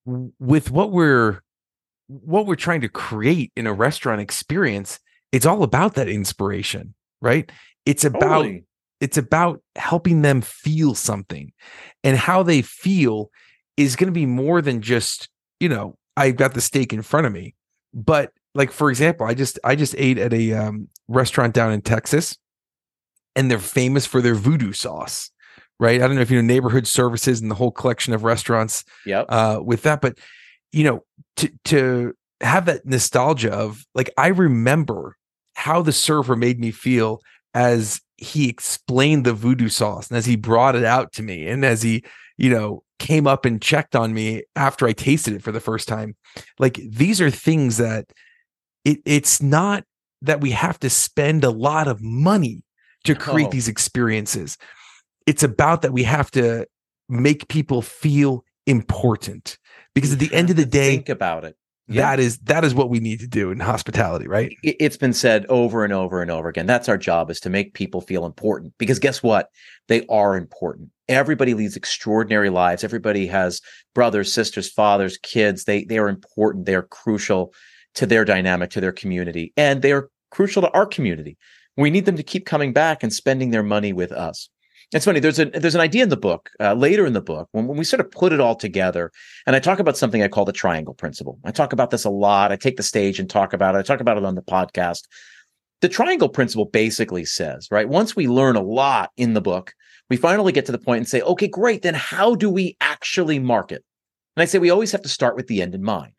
with 0.05 0.71
what 0.71 0.91
we're 0.91 1.41
what 2.07 2.45
we're 2.45 2.55
trying 2.55 2.79
to 2.79 2.87
create 2.87 3.51
in 3.57 3.67
a 3.67 3.73
restaurant 3.73 4.21
experience, 4.21 4.97
it's 5.33 5.45
all 5.45 5.63
about 5.63 5.95
that 5.95 6.07
inspiration, 6.07 6.93
right? 7.21 7.51
It's 7.85 8.05
about 8.05 8.43
totally. 8.43 8.63
it's 9.01 9.17
about 9.17 9.61
helping 9.75 10.21
them 10.21 10.39
feel 10.39 10.95
something. 10.95 11.51
And 12.01 12.17
how 12.17 12.43
they 12.43 12.61
feel 12.61 13.29
is 13.75 13.97
going 13.97 14.07
to 14.07 14.17
be 14.17 14.25
more 14.25 14.61
than 14.61 14.81
just, 14.81 15.27
you 15.59 15.67
know, 15.67 15.97
I've 16.15 16.37
got 16.37 16.53
the 16.53 16.61
steak 16.61 16.93
in 16.93 17.01
front 17.01 17.27
of 17.27 17.33
me. 17.33 17.55
But 17.93 18.31
like 18.55 18.71
for 18.71 18.89
example, 18.89 19.27
I 19.27 19.33
just 19.33 19.59
I 19.65 19.75
just 19.75 19.95
ate 19.97 20.17
at 20.17 20.33
a 20.33 20.53
um, 20.53 20.87
restaurant 21.09 21.53
down 21.53 21.73
in 21.73 21.81
Texas 21.81 22.37
and 23.35 23.51
they're 23.51 23.59
famous 23.59 24.05
for 24.05 24.21
their 24.21 24.35
voodoo 24.35 24.71
sauce. 24.71 25.29
Right. 25.79 26.01
I 26.01 26.07
don't 26.07 26.15
know 26.15 26.21
if 26.21 26.31
you 26.31 26.41
know 26.41 26.47
neighborhood 26.47 26.87
services 26.87 27.39
and 27.39 27.51
the 27.51 27.55
whole 27.55 27.71
collection 27.71 28.13
of 28.13 28.23
restaurants 28.23 28.83
yep. 29.05 29.27
uh, 29.29 29.59
with 29.63 29.83
that, 29.83 30.01
but 30.01 30.17
you 30.71 30.83
know, 30.83 31.03
to 31.37 31.49
to 31.65 32.13
have 32.41 32.65
that 32.65 32.85
nostalgia 32.85 33.51
of 33.51 33.85
like 33.95 34.09
I 34.17 34.27
remember 34.27 35.17
how 35.55 35.81
the 35.81 35.91
server 35.91 36.35
made 36.35 36.59
me 36.59 36.71
feel 36.71 37.21
as 37.53 37.99
he 38.17 38.49
explained 38.49 39.25
the 39.25 39.33
voodoo 39.33 39.69
sauce 39.69 40.09
and 40.09 40.17
as 40.17 40.25
he 40.25 40.35
brought 40.35 40.75
it 40.75 40.83
out 40.83 41.11
to 41.13 41.23
me 41.23 41.47
and 41.47 41.65
as 41.65 41.81
he 41.81 42.03
you 42.37 42.49
know 42.49 42.83
came 42.99 43.27
up 43.27 43.45
and 43.45 43.61
checked 43.61 43.95
on 43.95 44.13
me 44.13 44.43
after 44.55 44.87
I 44.87 44.93
tasted 44.93 45.33
it 45.33 45.43
for 45.43 45.51
the 45.51 45.59
first 45.59 45.87
time 45.87 46.15
like 46.59 46.79
these 46.87 47.21
are 47.21 47.31
things 47.31 47.77
that 47.77 48.05
it 48.85 48.99
it's 49.05 49.41
not 49.41 49.83
that 50.21 50.41
we 50.41 50.51
have 50.51 50.79
to 50.79 50.89
spend 50.89 51.43
a 51.43 51.49
lot 51.49 51.87
of 51.87 52.01
money 52.01 52.63
to 53.03 53.15
create 53.15 53.47
oh. 53.47 53.51
these 53.51 53.67
experiences 53.67 54.57
it's 55.27 55.43
about 55.43 55.83
that 55.83 55.93
we 55.93 56.03
have 56.03 56.31
to 56.31 56.65
make 57.07 57.47
people 57.49 57.83
feel 57.83 58.43
important. 58.65 59.59
Because 59.93 60.13
at 60.13 60.19
the 60.19 60.33
end 60.33 60.49
of 60.49 60.55
the 60.55 60.65
day 60.65 60.95
think 60.95 61.09
about 61.09 61.43
it. 61.43 61.55
That 61.89 62.19
is 62.19 62.37
that 62.39 62.65
is 62.65 62.75
what 62.75 62.89
we 62.89 62.99
need 62.99 63.21
to 63.21 63.27
do 63.27 63.49
in 63.49 63.61
hospitality 63.61 64.27
right? 64.27 64.53
It's 64.61 64.97
been 64.97 65.13
said 65.13 65.45
over 65.47 65.85
and 65.85 65.93
over 65.93 66.21
and 66.21 66.29
over 66.29 66.49
again 66.49 66.65
that's 66.65 66.89
our 66.89 66.97
job 66.97 67.31
is 67.31 67.39
to 67.41 67.49
make 67.49 67.75
people 67.75 68.01
feel 68.01 68.25
important. 68.25 68.73
Because 68.77 68.99
guess 68.99 69.23
what? 69.23 69.49
They 69.87 70.05
are 70.07 70.35
important. 70.35 70.89
Everybody 71.07 71.53
leads 71.53 71.77
extraordinary 71.77 72.49
lives. 72.49 72.83
Everybody 72.83 73.25
has 73.27 73.61
brothers 73.95 74.33
sisters 74.33 74.69
fathers 74.69 75.17
kids. 75.23 75.63
They 75.63 75.85
they 75.85 75.97
are 75.97 76.09
important. 76.09 76.65
They 76.65 76.75
are 76.75 76.83
crucial 76.83 77.53
to 77.95 78.05
their 78.05 78.25
dynamic 78.25 78.69
to 78.71 78.81
their 78.81 78.91
community. 78.91 79.53
And 79.55 79.81
they 79.81 79.93
are 79.93 80.09
crucial 80.29 80.61
to 80.63 80.71
our 80.71 80.85
community. 80.85 81.37
We 81.77 81.89
need 81.89 82.05
them 82.05 82.17
to 82.17 82.23
keep 82.23 82.45
coming 82.45 82.73
back 82.73 83.01
and 83.01 83.13
spending 83.13 83.51
their 83.51 83.63
money 83.63 83.93
with 83.93 84.11
us 84.11 84.49
it's 84.93 85.05
funny. 85.05 85.19
There's 85.19 85.39
a 85.39 85.45
there's 85.45 85.75
an 85.75 85.81
idea 85.81 86.03
in 86.03 86.09
the 86.09 86.17
book 86.17 86.49
uh, 86.59 86.73
later 86.73 87.05
in 87.05 87.13
the 87.13 87.21
book 87.21 87.49
when, 87.51 87.67
when 87.67 87.77
we 87.77 87.83
sort 87.83 87.99
of 87.99 88.09
put 88.09 88.31
it 88.31 88.39
all 88.39 88.55
together, 88.55 89.11
and 89.45 89.55
I 89.55 89.59
talk 89.59 89.79
about 89.79 89.97
something 89.97 90.23
I 90.23 90.29
call 90.29 90.45
the 90.45 90.53
triangle 90.53 90.93
principle. 90.93 91.39
I 91.43 91.51
talk 91.51 91.73
about 91.73 91.89
this 91.89 92.05
a 92.05 92.09
lot. 92.09 92.51
I 92.51 92.55
take 92.55 92.77
the 92.77 92.83
stage 92.83 93.19
and 93.19 93.29
talk 93.29 93.53
about 93.53 93.75
it. 93.75 93.79
I 93.79 93.81
talk 93.81 93.99
about 93.99 94.17
it 94.17 94.23
on 94.25 94.35
the 94.35 94.41
podcast. 94.41 95.01
The 95.81 95.89
triangle 95.89 96.29
principle 96.29 96.65
basically 96.65 97.25
says, 97.25 97.67
right, 97.69 97.87
once 97.87 98.15
we 98.15 98.27
learn 98.27 98.55
a 98.55 98.63
lot 98.63 99.11
in 99.17 99.33
the 99.33 99.41
book, 99.41 99.73
we 100.09 100.17
finally 100.17 100.51
get 100.51 100.65
to 100.67 100.71
the 100.71 100.79
point 100.79 100.99
and 100.99 101.07
say, 101.07 101.21
okay, 101.21 101.47
great. 101.47 101.83
Then 101.83 101.93
how 101.93 102.33
do 102.33 102.49
we 102.49 102.77
actually 102.81 103.37
market? 103.37 103.83
And 104.35 104.41
I 104.41 104.45
say 104.45 104.57
we 104.57 104.71
always 104.71 104.91
have 104.91 105.03
to 105.03 105.09
start 105.09 105.35
with 105.35 105.47
the 105.47 105.61
end 105.61 105.75
in 105.75 105.83
mind 105.83 106.13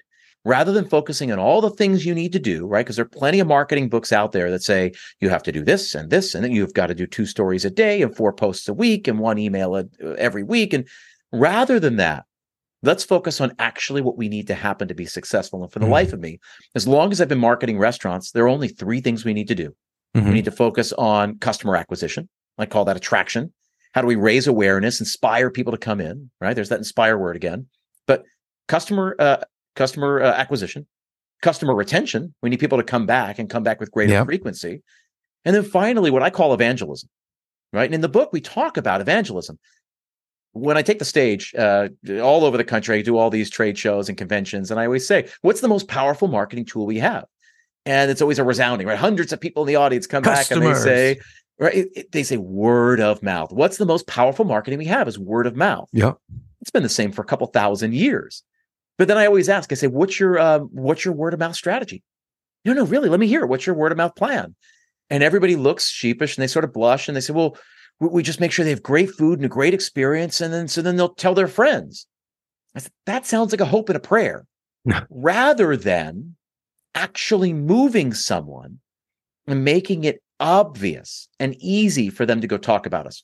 rather 0.45 0.73
than 0.73 0.89
focusing 0.89 1.33
on 1.33 1.39
all 1.39 1.61
the 1.61 1.71
things 1.71 2.07
you 2.07 2.15
need 2.15 2.33
to 2.33 2.39
do, 2.39 2.67
right? 2.67 2.85
Because 2.85 2.97
there 2.97 3.05
are 3.05 3.09
plenty 3.09 3.41
of 3.41 3.47
marketing 3.47 3.89
books 3.89 4.13
out 4.13 4.33
there 4.33 4.51
that 4.51 4.63
say 4.63 4.93
you 5.21 5.29
have 5.29 5.43
to 5.43 5.53
do 5.53 5.65
this 5.65 5.95
and 5.95 6.11
this, 6.11 6.35
and 6.35 6.45
then 6.45 6.53
you've 6.53 6.75
got 6.75 6.87
to 6.87 6.95
do 6.95 7.07
two 7.07 7.27
stories 7.27 7.65
a 7.65 7.71
day 7.71 8.03
and 8.03 8.17
four 8.17 8.33
posts 8.33 8.69
a 8.69 8.75
week 8.75 9.09
and 9.09 9.19
one 9.19 9.39
email 9.39 9.77
a, 9.77 9.85
every 10.17 10.43
week. 10.43 10.73
And 10.73 10.87
rather 11.33 11.79
than 11.81 11.97
that, 11.97 12.25
let's 12.83 13.05
focus 13.05 13.41
on 13.41 13.53
actually 13.59 14.01
what 14.01 14.17
we 14.17 14.29
need 14.29 14.47
to 14.47 14.55
happen 14.55 14.89
to 14.89 14.95
be 14.95 15.07
successful. 15.07 15.63
And 15.63 15.73
for 15.73 15.81
the 15.81 15.85
mm-hmm. 15.85 15.93
life 15.93 16.13
of 16.13 16.21
me, 16.21 16.39
as 16.75 16.87
long 16.87 17.11
as 17.11 17.21
I've 17.21 17.29
been 17.29 17.39
marketing 17.39 17.79
restaurants, 17.79 18.31
there 18.31 18.45
are 18.45 18.49
only 18.49 18.69
three 18.69 19.01
things 19.01 19.25
we 19.25 19.35
need 19.35 19.49
to 19.49 19.55
do. 19.55 19.75
Mm-hmm. 20.17 20.29
We 20.29 20.35
need 20.35 20.45
to 20.45 20.51
focus 20.53 20.93
on 20.93 21.39
customer 21.39 21.77
acquisition. 21.77 22.29
I 22.57 22.67
call 22.67 22.85
that 22.87 22.97
attraction. 22.97 23.53
How 23.93 24.03
do 24.03 24.07
we 24.07 24.17
raise 24.17 24.47
awareness, 24.47 25.01
inspire 25.01 25.51
people 25.51 25.73
to 25.73 25.79
come 25.79 26.01
in, 26.01 26.31
right? 26.41 26.55
There's 26.55 26.69
that 26.69 26.79
inspire 26.79 27.19
word 27.19 27.37
again. 27.37 27.67
But 28.07 28.25
customer 28.69 29.17
uh, 29.19 29.39
customer 29.79 30.21
uh, 30.21 30.33
acquisition, 30.33 30.87
customer 31.41 31.75
retention, 31.75 32.35
we 32.43 32.51
need 32.51 32.61
people 32.61 32.77
to 32.79 32.85
come 32.85 33.07
back 33.07 33.39
and 33.39 33.49
come 33.49 33.63
back 33.63 33.81
with 33.81 33.91
greater 33.93 34.13
Yep. 34.13 34.27
frequency. 34.27 34.83
And 35.45 35.55
then 35.57 35.63
finally, 35.63 36.11
what 36.11 36.23
I 36.23 36.31
call 36.31 36.53
evangelism, 36.53 37.09
right? 37.73 37.85
And 37.85 37.95
in 37.95 38.01
the 38.03 38.09
book, 38.09 38.31
we 38.33 38.41
talk 38.41 38.77
about 38.77 39.01
evangelism. 39.01 39.59
When 40.53 40.77
I 40.77 40.83
take 40.83 40.99
the 40.99 41.05
stage 41.05 41.55
uh, 41.57 41.89
all 42.21 42.45
over 42.45 42.57
the 42.57 42.65
country, 42.65 42.99
I 42.99 43.03
do 43.03 43.17
all 43.17 43.31
these 43.31 43.49
trade 43.49 43.79
shows 43.79 44.09
and 44.09 44.19
conventions, 44.19 44.71
and 44.71 44.81
I 44.81 44.85
always 44.87 45.07
say, 45.07 45.29
"What's 45.43 45.61
the 45.61 45.69
most 45.69 45.87
powerful 45.89 46.27
marketing 46.27 46.65
tool 46.65 46.85
we 46.87 46.99
have?" 46.99 47.25
And 47.87 48.11
it's 48.11 48.21
always 48.21 48.39
a 48.41 48.45
resounding, 48.45 48.87
right? 48.89 48.99
Hundreds 48.99 49.33
of 49.33 49.41
people 49.41 49.63
in 49.63 49.69
the 49.69 49.77
audience 49.77 50.07
come 50.07 50.23
back 50.23 50.51
and 50.51 50.61
they 50.63 50.75
say, 50.75 51.21
right? 51.61 51.75
it- 51.75 51.89
it- 51.95 52.13
they 52.13 52.23
say 52.25 52.37
word 52.37 53.01
of 53.01 53.23
mouth. 53.23 53.53
What's 53.53 53.77
the 53.77 53.87
most 53.87 54.07
powerful 54.07 54.45
marketing 54.45 54.79
we 54.79 54.87
have? 54.87 55.07
Is 55.09 55.19
word 55.19 55.47
of 55.47 55.55
mouth. 55.55 55.89
Yeah. 55.93 56.13
It's 56.61 56.71
been 56.71 56.83
the 56.83 56.89
same 56.89 57.13
for 57.13 57.23
a 57.23 57.25
couple 57.25 57.47
thousand 57.47 57.95
years. 57.95 58.43
But 58.99 59.07
then 59.09 59.17
I 59.17 59.27
always 59.27 59.49
ask, 59.49 59.73
I 59.73 59.77
say, 59.77 59.87
"What's 59.87 60.19
your 60.19 60.39
um, 60.39 60.69
what's 60.73 61.05
your 61.05 61.15
word 61.15 61.33
of 61.33 61.41
mouth 61.41 61.55
strategy?" 61.55 62.03
No, 62.65 62.73
no, 62.73 62.85
really. 62.85 63.09
Let 63.09 63.21
me 63.21 63.29
hear. 63.29 63.45
it. 63.45 63.47
What's 63.47 63.67
your 63.67 63.77
word 63.77 63.93
of 63.93 63.99
mouth 63.99 64.17
plan? 64.17 64.55
And 65.09 65.23
everybody 65.23 65.57
looks 65.57 65.89
sheepish 65.89 66.37
and 66.37 66.43
they 66.43 66.49
sort 66.49 66.65
of 66.65 66.73
blush 66.73 67.09
and 67.09 67.17
they 67.17 67.21
say, 67.21 67.33
"Well, 67.33 67.57
we, 68.01 68.09
we 68.09 68.23
just 68.23 68.41
make 68.41 68.53
sure 68.53 68.65
they 68.65 68.71
have 68.71 68.83
great 68.83 69.11
food 69.11 69.39
and 69.39 69.47
a 69.47 69.49
great 69.49 69.73
experience, 69.73 70.41
and 70.41 70.53
then 70.53 70.69
so 70.69 70.83
then 70.83 70.97
they'll 70.97 71.15
tell 71.15 71.35
their 71.35 71.49
friends." 71.49 72.07
I 72.75 72.81
said, 72.81 72.93
"That 73.07 73.25
sounds 73.25 73.53
like 73.53 73.61
a 73.61 73.67
hope 73.67 73.89
and 73.89 73.97
a 73.97 74.01
prayer, 74.01 74.47
rather 75.11 75.77
than 75.77 76.37
actually 76.95 77.53
moving 77.53 78.13
someone 78.13 78.81
and 79.47 79.65
making 79.65 80.03
it 80.03 80.21
obvious 80.41 81.29
and 81.39 81.55
easy 81.61 82.11
for 82.11 82.27
them 82.27 82.41
to 82.41 82.49
go 82.49 82.59
talk 82.59 82.85
about 82.85 83.07
us." 83.07 83.23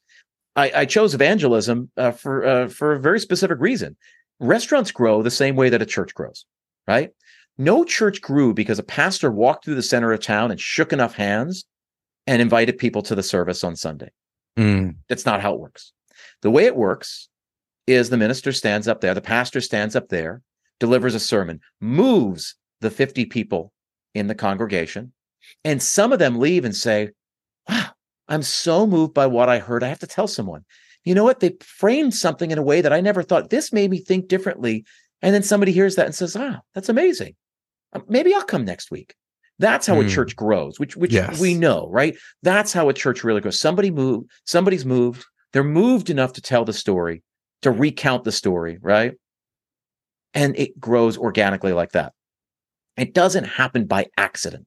I, 0.57 0.71
I 0.75 0.85
chose 0.85 1.15
evangelism 1.15 1.91
uh, 1.97 2.13
for 2.13 2.47
uh, 2.47 2.69
for 2.69 2.93
a 2.93 3.01
very 3.01 3.19
specific 3.19 3.59
reason. 3.59 3.97
Restaurants 4.41 4.91
grow 4.91 5.23
the 5.23 5.31
same 5.31 5.57
way 5.57 5.69
that 5.71 5.83
a 5.83 5.87
church 5.87 6.15
grows, 6.15 6.45
right? 6.87 7.11
No 7.57 7.85
church 7.85 8.21
grew 8.21 8.53
because 8.53 8.79
a 8.79 8.85
pastor 8.85 9.31
walked 9.31 9.65
through 9.65 9.77
the 9.77 9.83
center 9.83 10.13
of 10.13 10.21
town 10.21 10.51
and 10.51 10.61
shook 10.61 10.93
enough 10.93 11.15
hands 11.15 11.65
and 12.27 12.43
invited 12.43 12.79
people 12.79 13.03
to 13.03 13.15
the 13.15 13.23
service 13.23 13.63
on 13.63 13.77
Sunday. 13.77 14.11
Mm, 14.59 14.97
That's 15.09 15.27
not 15.27 15.41
how 15.41 15.55
it 15.55 15.61
works. 15.61 15.93
The 16.43 16.51
way 16.51 16.65
it 16.65 16.77
works 16.77 17.29
is 17.87 18.11
the 18.11 18.17
minister 18.17 18.53
stands 18.53 18.89
up 18.89 19.01
there, 19.01 19.15
the 19.15 19.21
pastor 19.21 19.61
stands 19.61 19.95
up 19.95 20.09
there, 20.09 20.43
delivers 20.81 21.15
a 21.15 21.21
sermon, 21.21 21.61
moves 21.81 22.57
the 22.81 22.91
50 22.91 23.27
people 23.27 23.73
in 24.15 24.27
the 24.27 24.35
congregation, 24.35 25.13
and 25.65 25.83
some 25.83 26.13
of 26.13 26.19
them 26.19 26.39
leave 26.39 26.65
and 26.65 26.75
say, 26.75 27.11
Wow, 27.69 27.91
I'm 28.29 28.43
so 28.43 28.87
moved 28.87 29.15
by 29.15 29.27
what 29.27 29.49
I 29.49 29.59
heard. 29.59 29.83
I 29.83 29.89
have 29.89 29.99
to 30.01 30.07
tell 30.07 30.27
someone. 30.27 30.65
You 31.05 31.15
know 31.15 31.25
what? 31.25 31.41
They 31.41 31.57
framed 31.61 32.15
something 32.15 32.51
in 32.51 32.59
a 32.59 32.63
way 32.63 32.81
that 32.81 32.93
I 32.93 33.01
never 33.01 33.23
thought. 33.23 33.51
This 33.51 33.73
made 33.73 33.91
me 33.91 33.99
think 33.99 34.29
differently. 34.29 34.85
And 35.23 35.35
then 35.35 35.43
somebody 35.43 35.73
hears 35.73 35.97
that 35.97 36.07
and 36.07 36.15
says, 36.15 36.37
Ah, 36.37 36.61
that's 36.75 36.89
amazing. 36.89 37.35
Uh, 37.93 38.01
Maybe 38.09 38.35
I'll 38.35 38.43
come 38.43 38.65
next 38.65 38.91
week. 38.91 39.15
That's 39.59 39.87
how 39.87 40.01
a 40.01 40.03
Hmm. 40.03 40.09
church 40.09 40.35
grows, 40.35 40.81
which 40.81 40.97
which 40.97 41.13
Yes. 41.13 41.41
we 41.41 41.55
know, 41.55 41.89
right? 41.91 42.17
That's 42.43 42.73
how 42.73 42.89
a 42.89 42.95
church 42.95 43.23
really 43.23 43.41
grows. 43.41 43.61
Somebody 43.61 43.91
moved, 43.91 44.31
somebody's 44.45 44.85
moved, 44.85 45.25
they're 45.53 45.63
moved 45.63 46.11
enough 46.11 46.33
to 46.35 46.41
tell 46.43 46.65
the 46.65 46.73
story, 46.73 47.23
to 47.63 47.71
recount 47.71 48.25
the 48.25 48.33
story, 48.33 48.79
right? 48.83 49.13
And 50.33 50.59
it 50.59 50.81
grows 50.81 51.17
organically 51.17 51.73
like 51.73 51.93
that. 51.93 52.13
It 52.97 53.15
doesn't 53.15 53.45
happen 53.45 53.87
by 53.87 54.07
accident. 54.17 54.67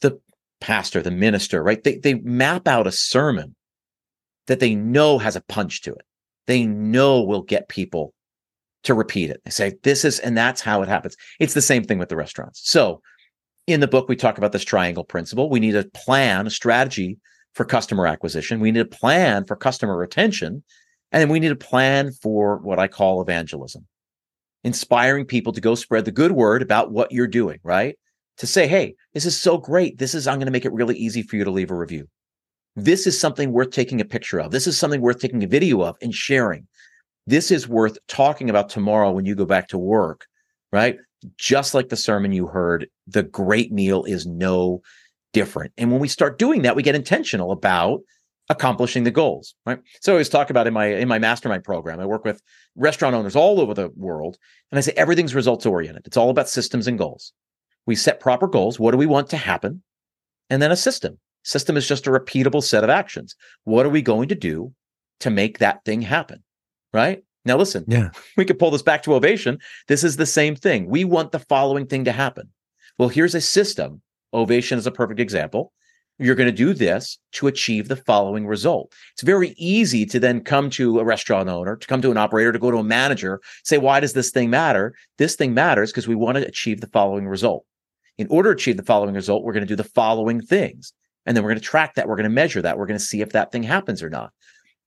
The 0.00 0.18
pastor, 0.60 1.02
the 1.02 1.10
minister, 1.12 1.62
right? 1.62 1.82
They 1.82 1.96
they 1.98 2.14
map 2.14 2.66
out 2.66 2.86
a 2.88 2.92
sermon 2.92 3.54
that 4.46 4.60
they 4.60 4.74
know 4.74 5.18
has 5.18 5.36
a 5.36 5.42
punch 5.42 5.82
to 5.82 5.92
it. 5.92 6.04
They 6.46 6.64
know 6.64 7.22
will 7.22 7.42
get 7.42 7.68
people 7.68 8.14
to 8.84 8.94
repeat 8.94 9.30
it. 9.30 9.40
They 9.44 9.50
say 9.50 9.74
this 9.82 10.04
is, 10.04 10.20
and 10.20 10.36
that's 10.36 10.60
how 10.60 10.82
it 10.82 10.88
happens. 10.88 11.16
It's 11.40 11.54
the 11.54 11.62
same 11.62 11.82
thing 11.82 11.98
with 11.98 12.08
the 12.08 12.16
restaurants. 12.16 12.62
So 12.64 13.02
in 13.66 13.80
the 13.80 13.88
book, 13.88 14.08
we 14.08 14.16
talk 14.16 14.38
about 14.38 14.52
this 14.52 14.64
triangle 14.64 15.04
principle. 15.04 15.50
We 15.50 15.60
need 15.60 15.74
a 15.74 15.84
plan, 15.84 16.46
a 16.46 16.50
strategy 16.50 17.18
for 17.54 17.64
customer 17.64 18.06
acquisition. 18.06 18.60
We 18.60 18.70
need 18.70 18.80
a 18.80 18.84
plan 18.84 19.44
for 19.44 19.56
customer 19.56 19.96
retention. 19.96 20.62
And 21.10 21.20
then 21.20 21.28
we 21.28 21.40
need 21.40 21.52
a 21.52 21.56
plan 21.56 22.12
for 22.12 22.58
what 22.58 22.78
I 22.78 22.88
call 22.88 23.22
evangelism, 23.22 23.86
inspiring 24.62 25.24
people 25.24 25.52
to 25.52 25.60
go 25.60 25.74
spread 25.74 26.04
the 26.04 26.12
good 26.12 26.32
word 26.32 26.62
about 26.62 26.92
what 26.92 27.12
you're 27.12 27.26
doing, 27.26 27.58
right? 27.62 27.98
To 28.38 28.46
say, 28.46 28.66
hey, 28.66 28.94
this 29.14 29.24
is 29.24 29.38
so 29.38 29.56
great. 29.56 29.98
This 29.98 30.14
is, 30.14 30.26
I'm 30.28 30.36
going 30.36 30.46
to 30.46 30.52
make 30.52 30.64
it 30.64 30.72
really 30.72 30.96
easy 30.96 31.22
for 31.22 31.36
you 31.36 31.44
to 31.44 31.50
leave 31.50 31.70
a 31.70 31.76
review. 31.76 32.08
This 32.76 33.06
is 33.06 33.18
something 33.18 33.52
worth 33.52 33.70
taking 33.70 34.00
a 34.00 34.04
picture 34.04 34.38
of. 34.38 34.50
This 34.50 34.66
is 34.66 34.78
something 34.78 35.00
worth 35.00 35.18
taking 35.18 35.42
a 35.42 35.48
video 35.48 35.82
of 35.82 35.96
and 36.02 36.14
sharing. 36.14 36.66
This 37.26 37.50
is 37.50 37.66
worth 37.66 37.96
talking 38.06 38.50
about 38.50 38.68
tomorrow 38.68 39.10
when 39.10 39.24
you 39.24 39.34
go 39.34 39.46
back 39.46 39.68
to 39.68 39.78
work, 39.78 40.26
right? 40.72 40.98
Just 41.38 41.74
like 41.74 41.88
the 41.88 41.96
sermon 41.96 42.32
you 42.32 42.46
heard, 42.46 42.86
the 43.06 43.22
great 43.22 43.72
meal 43.72 44.04
is 44.04 44.26
no 44.26 44.82
different. 45.32 45.72
And 45.78 45.90
when 45.90 46.00
we 46.00 46.08
start 46.08 46.38
doing 46.38 46.62
that, 46.62 46.76
we 46.76 46.82
get 46.82 46.94
intentional 46.94 47.50
about 47.50 48.02
accomplishing 48.48 49.04
the 49.04 49.10
goals, 49.10 49.54
right? 49.64 49.80
So 50.00 50.12
I 50.12 50.14
always 50.14 50.28
talk 50.28 50.50
about 50.50 50.66
in 50.66 50.74
my 50.74 50.86
in 50.86 51.08
my 51.08 51.18
mastermind 51.18 51.64
program, 51.64 51.98
I 51.98 52.06
work 52.06 52.24
with 52.24 52.42
restaurant 52.76 53.14
owners 53.14 53.34
all 53.34 53.60
over 53.60 53.74
the 53.74 53.88
world, 53.96 54.36
and 54.70 54.78
I 54.78 54.82
say 54.82 54.92
everything's 54.96 55.34
results 55.34 55.66
oriented. 55.66 56.06
It's 56.06 56.16
all 56.16 56.30
about 56.30 56.48
systems 56.48 56.86
and 56.86 56.98
goals. 56.98 57.32
We 57.86 57.96
set 57.96 58.20
proper 58.20 58.46
goals. 58.46 58.78
What 58.78 58.92
do 58.92 58.98
we 58.98 59.06
want 59.06 59.30
to 59.30 59.36
happen? 59.36 59.82
And 60.50 60.62
then 60.62 60.70
a 60.70 60.76
system. 60.76 61.18
System 61.46 61.76
is 61.76 61.86
just 61.86 62.08
a 62.08 62.10
repeatable 62.10 62.60
set 62.60 62.82
of 62.82 62.90
actions. 62.90 63.36
What 63.62 63.86
are 63.86 63.90
we 63.90 64.02
going 64.02 64.28
to 64.30 64.34
do 64.34 64.72
to 65.20 65.30
make 65.30 65.60
that 65.60 65.84
thing 65.84 66.02
happen? 66.02 66.42
Right? 66.92 67.22
Now 67.44 67.56
listen, 67.56 67.84
yeah. 67.86 68.10
we 68.36 68.44
could 68.44 68.58
pull 68.58 68.72
this 68.72 68.82
back 68.82 69.04
to 69.04 69.14
ovation. 69.14 69.60
This 69.86 70.02
is 70.02 70.16
the 70.16 70.26
same 70.26 70.56
thing. 70.56 70.90
We 70.90 71.04
want 71.04 71.30
the 71.30 71.38
following 71.38 71.86
thing 71.86 72.04
to 72.06 72.10
happen. 72.10 72.50
Well, 72.98 73.08
here's 73.08 73.36
a 73.36 73.40
system. 73.40 74.02
Ovation 74.34 74.76
is 74.76 74.88
a 74.88 74.90
perfect 74.90 75.20
example. 75.20 75.72
You're 76.18 76.34
going 76.34 76.48
to 76.48 76.52
do 76.52 76.74
this 76.74 77.16
to 77.34 77.46
achieve 77.46 77.86
the 77.86 77.94
following 77.94 78.48
result. 78.48 78.92
It's 79.12 79.22
very 79.22 79.54
easy 79.56 80.04
to 80.06 80.18
then 80.18 80.40
come 80.40 80.68
to 80.70 80.98
a 80.98 81.04
restaurant 81.04 81.48
owner, 81.48 81.76
to 81.76 81.86
come 81.86 82.02
to 82.02 82.10
an 82.10 82.16
operator, 82.16 82.50
to 82.50 82.58
go 82.58 82.72
to 82.72 82.78
a 82.78 82.82
manager, 82.82 83.40
say, 83.62 83.78
why 83.78 84.00
does 84.00 84.14
this 84.14 84.32
thing 84.32 84.50
matter? 84.50 84.96
This 85.18 85.36
thing 85.36 85.54
matters 85.54 85.92
because 85.92 86.08
we 86.08 86.16
want 86.16 86.38
to 86.38 86.46
achieve 86.46 86.80
the 86.80 86.88
following 86.88 87.28
result. 87.28 87.64
In 88.18 88.26
order 88.30 88.52
to 88.52 88.60
achieve 88.60 88.78
the 88.78 88.82
following 88.82 89.14
result, 89.14 89.44
we're 89.44 89.52
going 89.52 89.64
to 89.64 89.68
do 89.68 89.76
the 89.76 89.84
following 89.84 90.40
things. 90.40 90.92
And 91.26 91.36
then 91.36 91.42
we're 91.44 91.50
going 91.50 91.60
to 91.60 91.64
track 91.64 91.94
that. 91.94 92.08
We're 92.08 92.16
going 92.16 92.24
to 92.24 92.30
measure 92.30 92.62
that. 92.62 92.78
We're 92.78 92.86
going 92.86 92.98
to 92.98 93.04
see 93.04 93.20
if 93.20 93.30
that 93.32 93.52
thing 93.52 93.64
happens 93.64 94.02
or 94.02 94.08
not. 94.08 94.32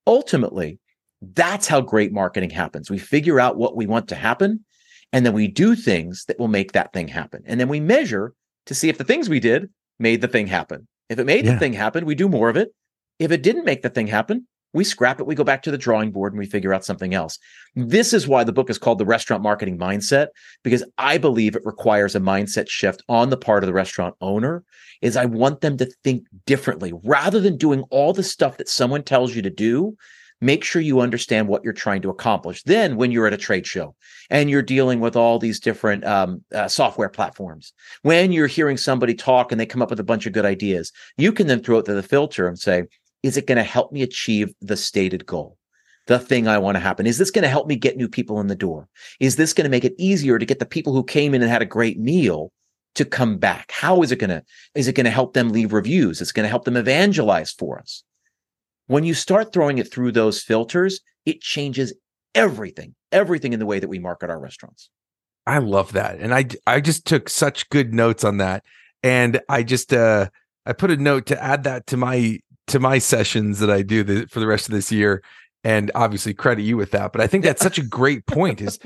Ultimately, 0.08 0.80
that's 1.22 1.68
how 1.68 1.82
great 1.82 2.12
marketing 2.14 2.50
happens. 2.50 2.90
We 2.90 2.98
figure 2.98 3.40
out 3.40 3.58
what 3.58 3.76
we 3.76 3.86
want 3.86 4.08
to 4.10 4.16
happen, 4.16 4.64
and 5.12 5.26
then 5.26 5.34
we 5.34 5.48
do 5.48 5.76
things 5.76 6.24
that 6.28 6.40
will 6.40 6.48
make 6.48 6.72
that 6.72 6.94
thing 6.94 7.08
happen. 7.10 7.44
And 7.46 7.60
then 7.60 7.68
we 7.68 7.80
measure 7.80 8.34
to 8.68 8.74
see 8.74 8.90
if 8.90 8.98
the 8.98 9.04
things 9.04 9.28
we 9.28 9.40
did 9.40 9.70
made 10.00 10.22
the 10.22 10.28
thing 10.28 10.48
happen. 10.48 10.88
If 11.10 11.20
it 11.20 11.26
made 11.26 11.46
Yeah. 11.46 11.54
the 11.54 11.60
thing 11.60 11.74
happen, 11.74 12.06
we 12.06 12.16
do 12.16 12.30
more 12.30 12.50
of 12.50 12.56
it. 12.58 12.70
If 13.20 13.32
it 13.32 13.44
didn't 13.44 13.66
make 13.66 13.82
the 13.82 13.90
thing 13.90 14.08
happen, 14.08 14.48
we 14.74 14.84
scrap 14.84 15.20
it, 15.20 15.26
we 15.26 15.36
go 15.36 15.44
back 15.44 15.64
to 15.64 15.72
the 15.72 15.78
drawing 15.78 16.12
board 16.12 16.34
and 16.34 16.40
we 16.40 16.46
figure 16.46 16.74
out 16.74 16.86
something 16.86 17.14
else. 17.14 17.40
This 17.76 18.14
is 18.14 18.28
why 18.28 18.44
the 18.44 18.52
book 18.52 18.70
is 18.70 18.78
called 18.78 19.00
The 19.00 19.06
Restaurant 19.06 19.42
Marketing 19.42 19.78
Mindset 19.78 20.28
because 20.64 20.84
I 20.98 21.18
believe 21.18 21.56
it 21.56 21.66
requires 21.66 22.16
a 22.16 22.20
mindset 22.20 22.70
shift 22.70 23.04
on 23.10 23.30
the 23.30 23.38
part 23.38 23.64
of 23.64 23.68
the 23.68 23.74
restaurant 23.74 24.16
owner 24.22 24.64
is 25.02 25.18
I 25.18 25.26
want 25.26 25.62
them 25.62 25.78
to 25.78 25.92
think 26.04 26.26
differently 26.46 26.94
rather 27.04 27.40
than 27.40 27.58
doing 27.58 27.84
all 27.90 28.14
the 28.14 28.24
stuff 28.24 28.58
that 28.58 28.70
someone 28.70 29.04
tells 29.04 29.36
you 29.36 29.42
to 29.42 29.50
do. 29.50 29.96
Make 30.42 30.64
sure 30.64 30.82
you 30.82 31.02
understand 31.02 31.50
what 31.50 31.66
you're 31.66 31.74
trying 31.74 32.02
to 32.04 32.10
accomplish. 32.10 32.64
Then, 32.64 32.96
when 32.96 33.12
you're 33.12 33.28
at 33.28 33.34
a 33.34 33.38
trade 33.38 33.68
show 33.68 33.94
and 34.30 34.50
you're 34.50 34.62
dealing 34.62 35.02
with 35.02 35.18
all 35.18 35.38
these 35.38 35.60
different 35.60 36.06
um, 36.06 36.46
uh, 36.56 36.70
software 36.70 37.10
platforms, 37.10 37.74
when 38.04 38.32
you're 38.32 38.48
hearing 38.48 38.78
somebody 38.78 39.14
talk 39.14 39.52
and 39.52 39.60
they 39.60 39.66
come 39.66 39.82
up 39.82 39.90
with 39.90 40.00
a 40.00 40.04
bunch 40.06 40.26
of 40.26 40.32
good 40.32 40.46
ideas, 40.46 40.94
you 41.18 41.34
can 41.34 41.48
then 41.48 41.62
throw 41.62 41.80
it 41.80 41.86
to 41.88 41.94
the 41.94 42.02
filter 42.02 42.48
and 42.48 42.58
say, 42.58 42.84
is 43.24 43.38
it 43.38 43.48
going 43.48 43.58
to 43.58 43.64
help 43.64 43.92
me 43.92 44.02
achieve 44.02 44.54
the 44.62 44.78
stated 44.78 45.26
goal? 45.26 45.58
The 46.08 46.20
thing 46.20 46.48
I 46.48 46.58
want 46.58 46.76
to 46.76 46.80
happen? 46.80 47.06
Is 47.06 47.18
this 47.18 47.32
going 47.32 47.44
to 47.44 47.50
help 47.50 47.68
me 47.68 47.76
get 47.76 47.98
new 47.98 48.10
people 48.10 48.40
in 48.40 48.48
the 48.48 48.56
door? 48.56 48.88
Is 49.20 49.36
this 49.36 49.54
going 49.54 49.66
to 49.66 49.70
make 49.70 49.86
it 49.86 49.94
easier 49.98 50.40
to 50.40 50.46
get 50.46 50.60
the 50.60 50.66
people 50.66 50.94
who 50.94 51.04
came 51.04 51.36
in 51.36 51.42
and 51.42 51.52
had 51.52 51.62
a 51.62 51.68
great 51.68 52.00
meal 52.00 52.52
to 52.96 53.06
come 53.06 53.38
back? 53.38 53.72
How 53.72 54.02
is 54.02 54.12
it 54.12 54.18
going 54.18 54.32
to, 54.32 54.44
is 54.74 54.88
it 54.88 54.96
going 54.96 55.06
to 55.06 55.12
help 55.12 55.34
them 55.34 55.50
leave 55.50 55.72
reviews? 55.72 56.20
It's 56.20 56.32
going 56.32 56.46
to 56.46 56.50
help 56.50 56.66
them 56.66 56.78
evangelize 56.78 57.52
for 57.52 57.80
us. 57.80 58.04
When 58.88 59.04
you 59.04 59.14
start 59.14 59.54
throwing 59.54 59.78
it 59.78 59.92
through 59.92 60.14
those 60.14 60.42
filters, 60.42 61.02
it 61.26 61.42
changes 61.42 61.94
everything, 62.34 62.96
everything 63.12 63.54
in 63.54 63.60
the 63.60 63.68
way 63.68 63.80
that 63.80 63.88
we 63.88 64.00
market 64.00 64.32
our 64.32 64.40
restaurants. 64.40 64.90
I 65.46 65.60
love 65.60 65.94
that. 65.94 66.20
And 66.20 66.34
I 66.34 66.46
I 66.68 66.80
just 66.80 67.06
took 67.06 67.30
such 67.30 67.70
good 67.70 67.94
notes 67.94 68.24
on 68.24 68.38
that. 68.38 68.64
And 69.02 69.42
I 69.50 69.64
just 69.64 69.94
uh 69.94 70.30
I 70.66 70.74
put 70.74 70.92
a 70.92 70.98
note 70.98 71.26
to 71.28 71.44
add 71.44 71.64
that 71.64 71.88
to 71.88 71.98
my 71.98 72.40
to 72.70 72.80
my 72.80 72.98
sessions 72.98 73.60
that 73.60 73.70
I 73.70 73.82
do 73.82 74.04
the, 74.04 74.26
for 74.28 74.40
the 74.40 74.48
rest 74.48 74.68
of 74.68 74.74
this 74.74 74.92
year 74.92 75.22
and 75.64 75.92
obviously 75.96 76.34
credit 76.34 76.64
you 76.64 76.78
with 76.78 76.92
that. 76.92 77.12
But 77.12 77.22
I 77.22 77.28
think 77.28 77.44
that's 77.44 77.62
such 77.62 77.78
a 77.78 77.84
great 78.00 78.26
point 78.26 78.62
is 78.62 78.80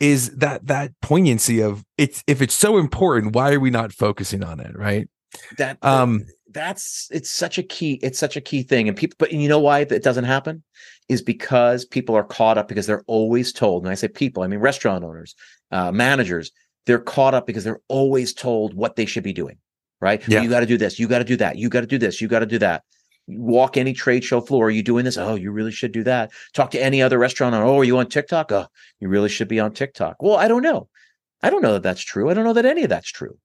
is 0.00 0.30
that 0.36 0.64
that 0.66 0.92
poignancy 1.02 1.60
of 1.60 1.84
it's 1.96 2.22
if 2.26 2.40
it's 2.40 2.54
so 2.54 2.78
important, 2.78 3.34
why 3.34 3.52
are 3.52 3.60
we 3.60 3.70
not 3.70 3.92
focusing 3.92 4.44
on 4.44 4.60
it, 4.60 4.76
right? 4.76 5.08
That 5.56 5.78
Um 5.82 6.24
that's 6.50 7.08
it's 7.10 7.30
such 7.30 7.58
a 7.58 7.62
key 7.62 7.94
it's 8.02 8.18
such 8.18 8.36
a 8.36 8.40
key 8.40 8.62
thing 8.62 8.88
and 8.88 8.96
people 8.96 9.16
but 9.18 9.30
you 9.32 9.48
know 9.48 9.58
why 9.58 9.84
that 9.84 10.02
doesn't 10.02 10.24
happen 10.24 10.62
is 11.08 11.20
because 11.22 11.84
people 11.84 12.14
are 12.14 12.24
caught 12.24 12.56
up 12.56 12.68
because 12.68 12.86
they're 12.86 13.04
always 13.06 13.52
told 13.52 13.82
and 13.82 13.90
i 13.90 13.94
say 13.94 14.08
people 14.08 14.42
i 14.42 14.46
mean 14.46 14.58
restaurant 14.58 15.04
owners 15.04 15.34
uh, 15.72 15.92
managers 15.92 16.50
they're 16.86 16.98
caught 16.98 17.34
up 17.34 17.46
because 17.46 17.64
they're 17.64 17.82
always 17.88 18.32
told 18.32 18.72
what 18.74 18.96
they 18.96 19.04
should 19.04 19.22
be 19.22 19.32
doing 19.32 19.58
right 20.00 20.26
Yeah. 20.26 20.40
you 20.42 20.48
got 20.48 20.60
to 20.60 20.66
do 20.66 20.78
this 20.78 20.98
you 20.98 21.06
got 21.06 21.18
to 21.18 21.24
do 21.24 21.36
that 21.36 21.56
you 21.56 21.68
got 21.68 21.82
to 21.82 21.86
do 21.86 21.98
this 21.98 22.20
you 22.20 22.28
got 22.28 22.38
to 22.38 22.46
do 22.46 22.58
that 22.60 22.82
walk 23.28 23.76
any 23.76 23.92
trade 23.92 24.24
show 24.24 24.40
floor. 24.40 24.66
Are 24.66 24.70
you 24.70 24.82
doing 24.82 25.04
this? 25.04 25.16
Oh 25.16 25.34
you 25.34 25.50
really 25.50 25.70
should 25.70 25.92
do 25.92 26.02
that. 26.04 26.30
Talk 26.54 26.70
to 26.72 26.82
any 26.82 27.02
other 27.02 27.18
restaurant 27.18 27.54
oh 27.54 27.78
are 27.78 27.84
you 27.84 27.98
on 27.98 28.08
tiktok? 28.08 28.50
Oh 28.50 28.66
you 29.00 29.08
really 29.08 29.28
should 29.28 29.48
be 29.48 29.60
on 29.60 29.72
tiktok. 29.72 30.16
Well 30.22 30.36
i 30.36 30.48
don't 30.48 30.62
know. 30.62 30.88
I 31.42 31.50
don't 31.50 31.62
know 31.62 31.74
that 31.74 31.82
that's 31.82 32.02
true. 32.02 32.30
I 32.30 32.34
don't 32.34 32.44
know 32.44 32.54
that 32.54 32.66
any 32.66 32.82
of 32.82 32.88
that's 32.88 33.10
true. 33.10 33.38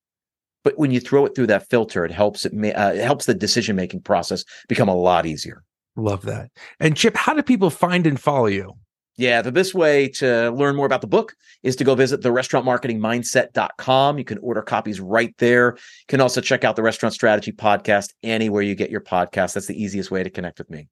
But 0.63 0.79
when 0.79 0.91
you 0.91 0.99
throw 0.99 1.25
it 1.25 1.35
through 1.35 1.47
that 1.47 1.69
filter, 1.69 2.05
it 2.05 2.11
helps 2.11 2.45
it, 2.45 2.53
uh, 2.53 2.93
it 2.95 3.03
helps 3.03 3.25
the 3.25 3.33
decision 3.33 3.75
making 3.75 4.01
process 4.01 4.45
become 4.67 4.89
a 4.89 4.95
lot 4.95 5.25
easier. 5.25 5.63
Love 5.95 6.23
that. 6.23 6.49
And 6.79 6.95
Chip, 6.95 7.15
how 7.15 7.33
do 7.33 7.43
people 7.43 7.69
find 7.69 8.07
and 8.07 8.19
follow 8.19 8.47
you? 8.47 8.73
Yeah, 9.15 9.43
the 9.43 9.51
best 9.51 9.75
way 9.75 10.07
to 10.09 10.49
learn 10.51 10.75
more 10.75 10.87
about 10.87 11.01
the 11.01 11.07
book 11.07 11.35
is 11.61 11.75
to 11.75 11.83
go 11.83 11.93
visit 11.93 12.21
the 12.21 12.29
restaurantmarketingmindset.com. 12.29 14.17
You 14.17 14.25
can 14.25 14.39
order 14.39 14.63
copies 14.63 14.99
right 14.99 15.35
there. 15.37 15.75
You 15.75 16.05
can 16.07 16.21
also 16.21 16.41
check 16.41 16.63
out 16.63 16.75
the 16.75 16.81
Restaurant 16.81 17.13
Strategy 17.13 17.51
podcast 17.51 18.13
anywhere 18.23 18.63
you 18.63 18.73
get 18.73 18.89
your 18.89 19.01
podcast. 19.01 19.53
That's 19.53 19.67
the 19.67 19.81
easiest 19.81 20.09
way 20.09 20.23
to 20.23 20.31
connect 20.31 20.57
with 20.57 20.69
me. 20.71 20.87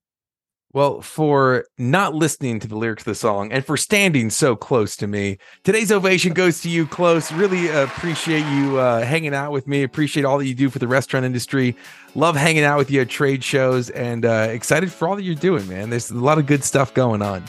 Well, 0.74 1.02
for 1.02 1.66
not 1.78 2.16
listening 2.16 2.62
to 2.62 2.68
the 2.68 2.78
lyrics 2.78 3.02
of 3.02 3.06
the 3.06 3.16
song 3.16 3.52
and 3.52 3.66
for 3.66 3.76
standing 3.76 4.30
so 4.30 4.56
close 4.56 4.96
to 4.98 5.08
me, 5.08 5.38
today's 5.66 5.92
ovation 5.92 6.34
goes 6.34 6.62
to 6.62 6.70
you, 6.70 6.86
Klose. 6.86 7.38
Really 7.38 7.68
appreciate 7.68 8.46
you 8.46 8.78
uh, 8.78 9.04
hanging 9.04 9.34
out 9.34 9.52
with 9.52 9.68
me. 9.68 9.84
Appreciate 9.84 10.24
all 10.24 10.38
that 10.38 10.46
you 10.46 10.56
do 10.56 10.70
for 10.70 10.80
the 10.80 10.88
restaurant 10.88 11.26
industry. 11.26 11.76
Love 12.16 12.38
hanging 12.38 12.64
out 12.64 12.78
with 12.78 12.90
you 12.90 13.02
at 13.02 13.10
trade 13.10 13.44
shows 13.44 13.90
and 13.90 14.26
uh, 14.26 14.48
excited 14.50 14.94
for 14.94 15.10
all 15.10 15.18
that 15.18 15.24
you're 15.24 15.36
doing, 15.36 15.68
man. 15.68 15.90
There's 15.90 16.10
a 16.10 16.16
lot 16.16 16.38
of 16.38 16.46
good 16.46 16.64
stuff 16.64 16.94
going 16.94 17.22
on. 17.22 17.44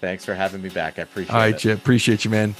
Thanks 0.00 0.24
for 0.24 0.34
having 0.34 0.62
me 0.62 0.68
back. 0.68 0.98
I 0.98 1.02
appreciate 1.02 1.34
All 1.34 1.40
right, 1.40 1.54
it. 1.54 1.58
Chip. 1.58 1.78
Appreciate 1.78 2.24
you, 2.24 2.30
man. 2.30 2.54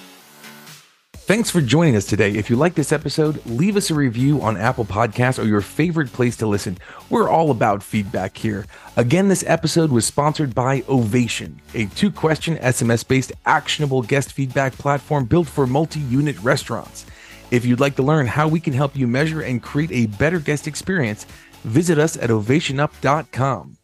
Thanks 1.26 1.50
for 1.50 1.60
joining 1.60 1.96
us 1.96 2.06
today. 2.06 2.30
If 2.30 2.48
you 2.48 2.54
like 2.54 2.74
this 2.76 2.92
episode, 2.92 3.44
leave 3.46 3.76
us 3.76 3.90
a 3.90 3.94
review 3.94 4.40
on 4.42 4.56
Apple 4.56 4.84
Podcasts 4.84 5.42
or 5.42 5.46
your 5.46 5.60
favorite 5.60 6.12
place 6.12 6.36
to 6.36 6.46
listen. 6.46 6.78
We're 7.10 7.28
all 7.28 7.50
about 7.50 7.82
feedback 7.82 8.36
here. 8.36 8.64
Again, 8.96 9.26
this 9.26 9.42
episode 9.44 9.90
was 9.90 10.06
sponsored 10.06 10.54
by 10.54 10.84
Ovation, 10.88 11.60
a 11.74 11.86
two 11.86 12.12
question 12.12 12.56
SMS 12.58 13.06
based 13.06 13.32
actionable 13.44 14.02
guest 14.02 14.34
feedback 14.34 14.74
platform 14.74 15.24
built 15.24 15.48
for 15.48 15.66
multi 15.66 15.98
unit 15.98 16.40
restaurants. 16.44 17.06
If 17.50 17.64
you'd 17.64 17.80
like 17.80 17.96
to 17.96 18.04
learn 18.04 18.28
how 18.28 18.46
we 18.46 18.60
can 18.60 18.72
help 18.72 18.94
you 18.94 19.08
measure 19.08 19.40
and 19.40 19.60
create 19.60 19.90
a 19.90 20.06
better 20.06 20.38
guest 20.38 20.68
experience, 20.68 21.26
visit 21.64 21.98
us 21.98 22.16
at 22.16 22.30
ovationup.com. 22.30 23.75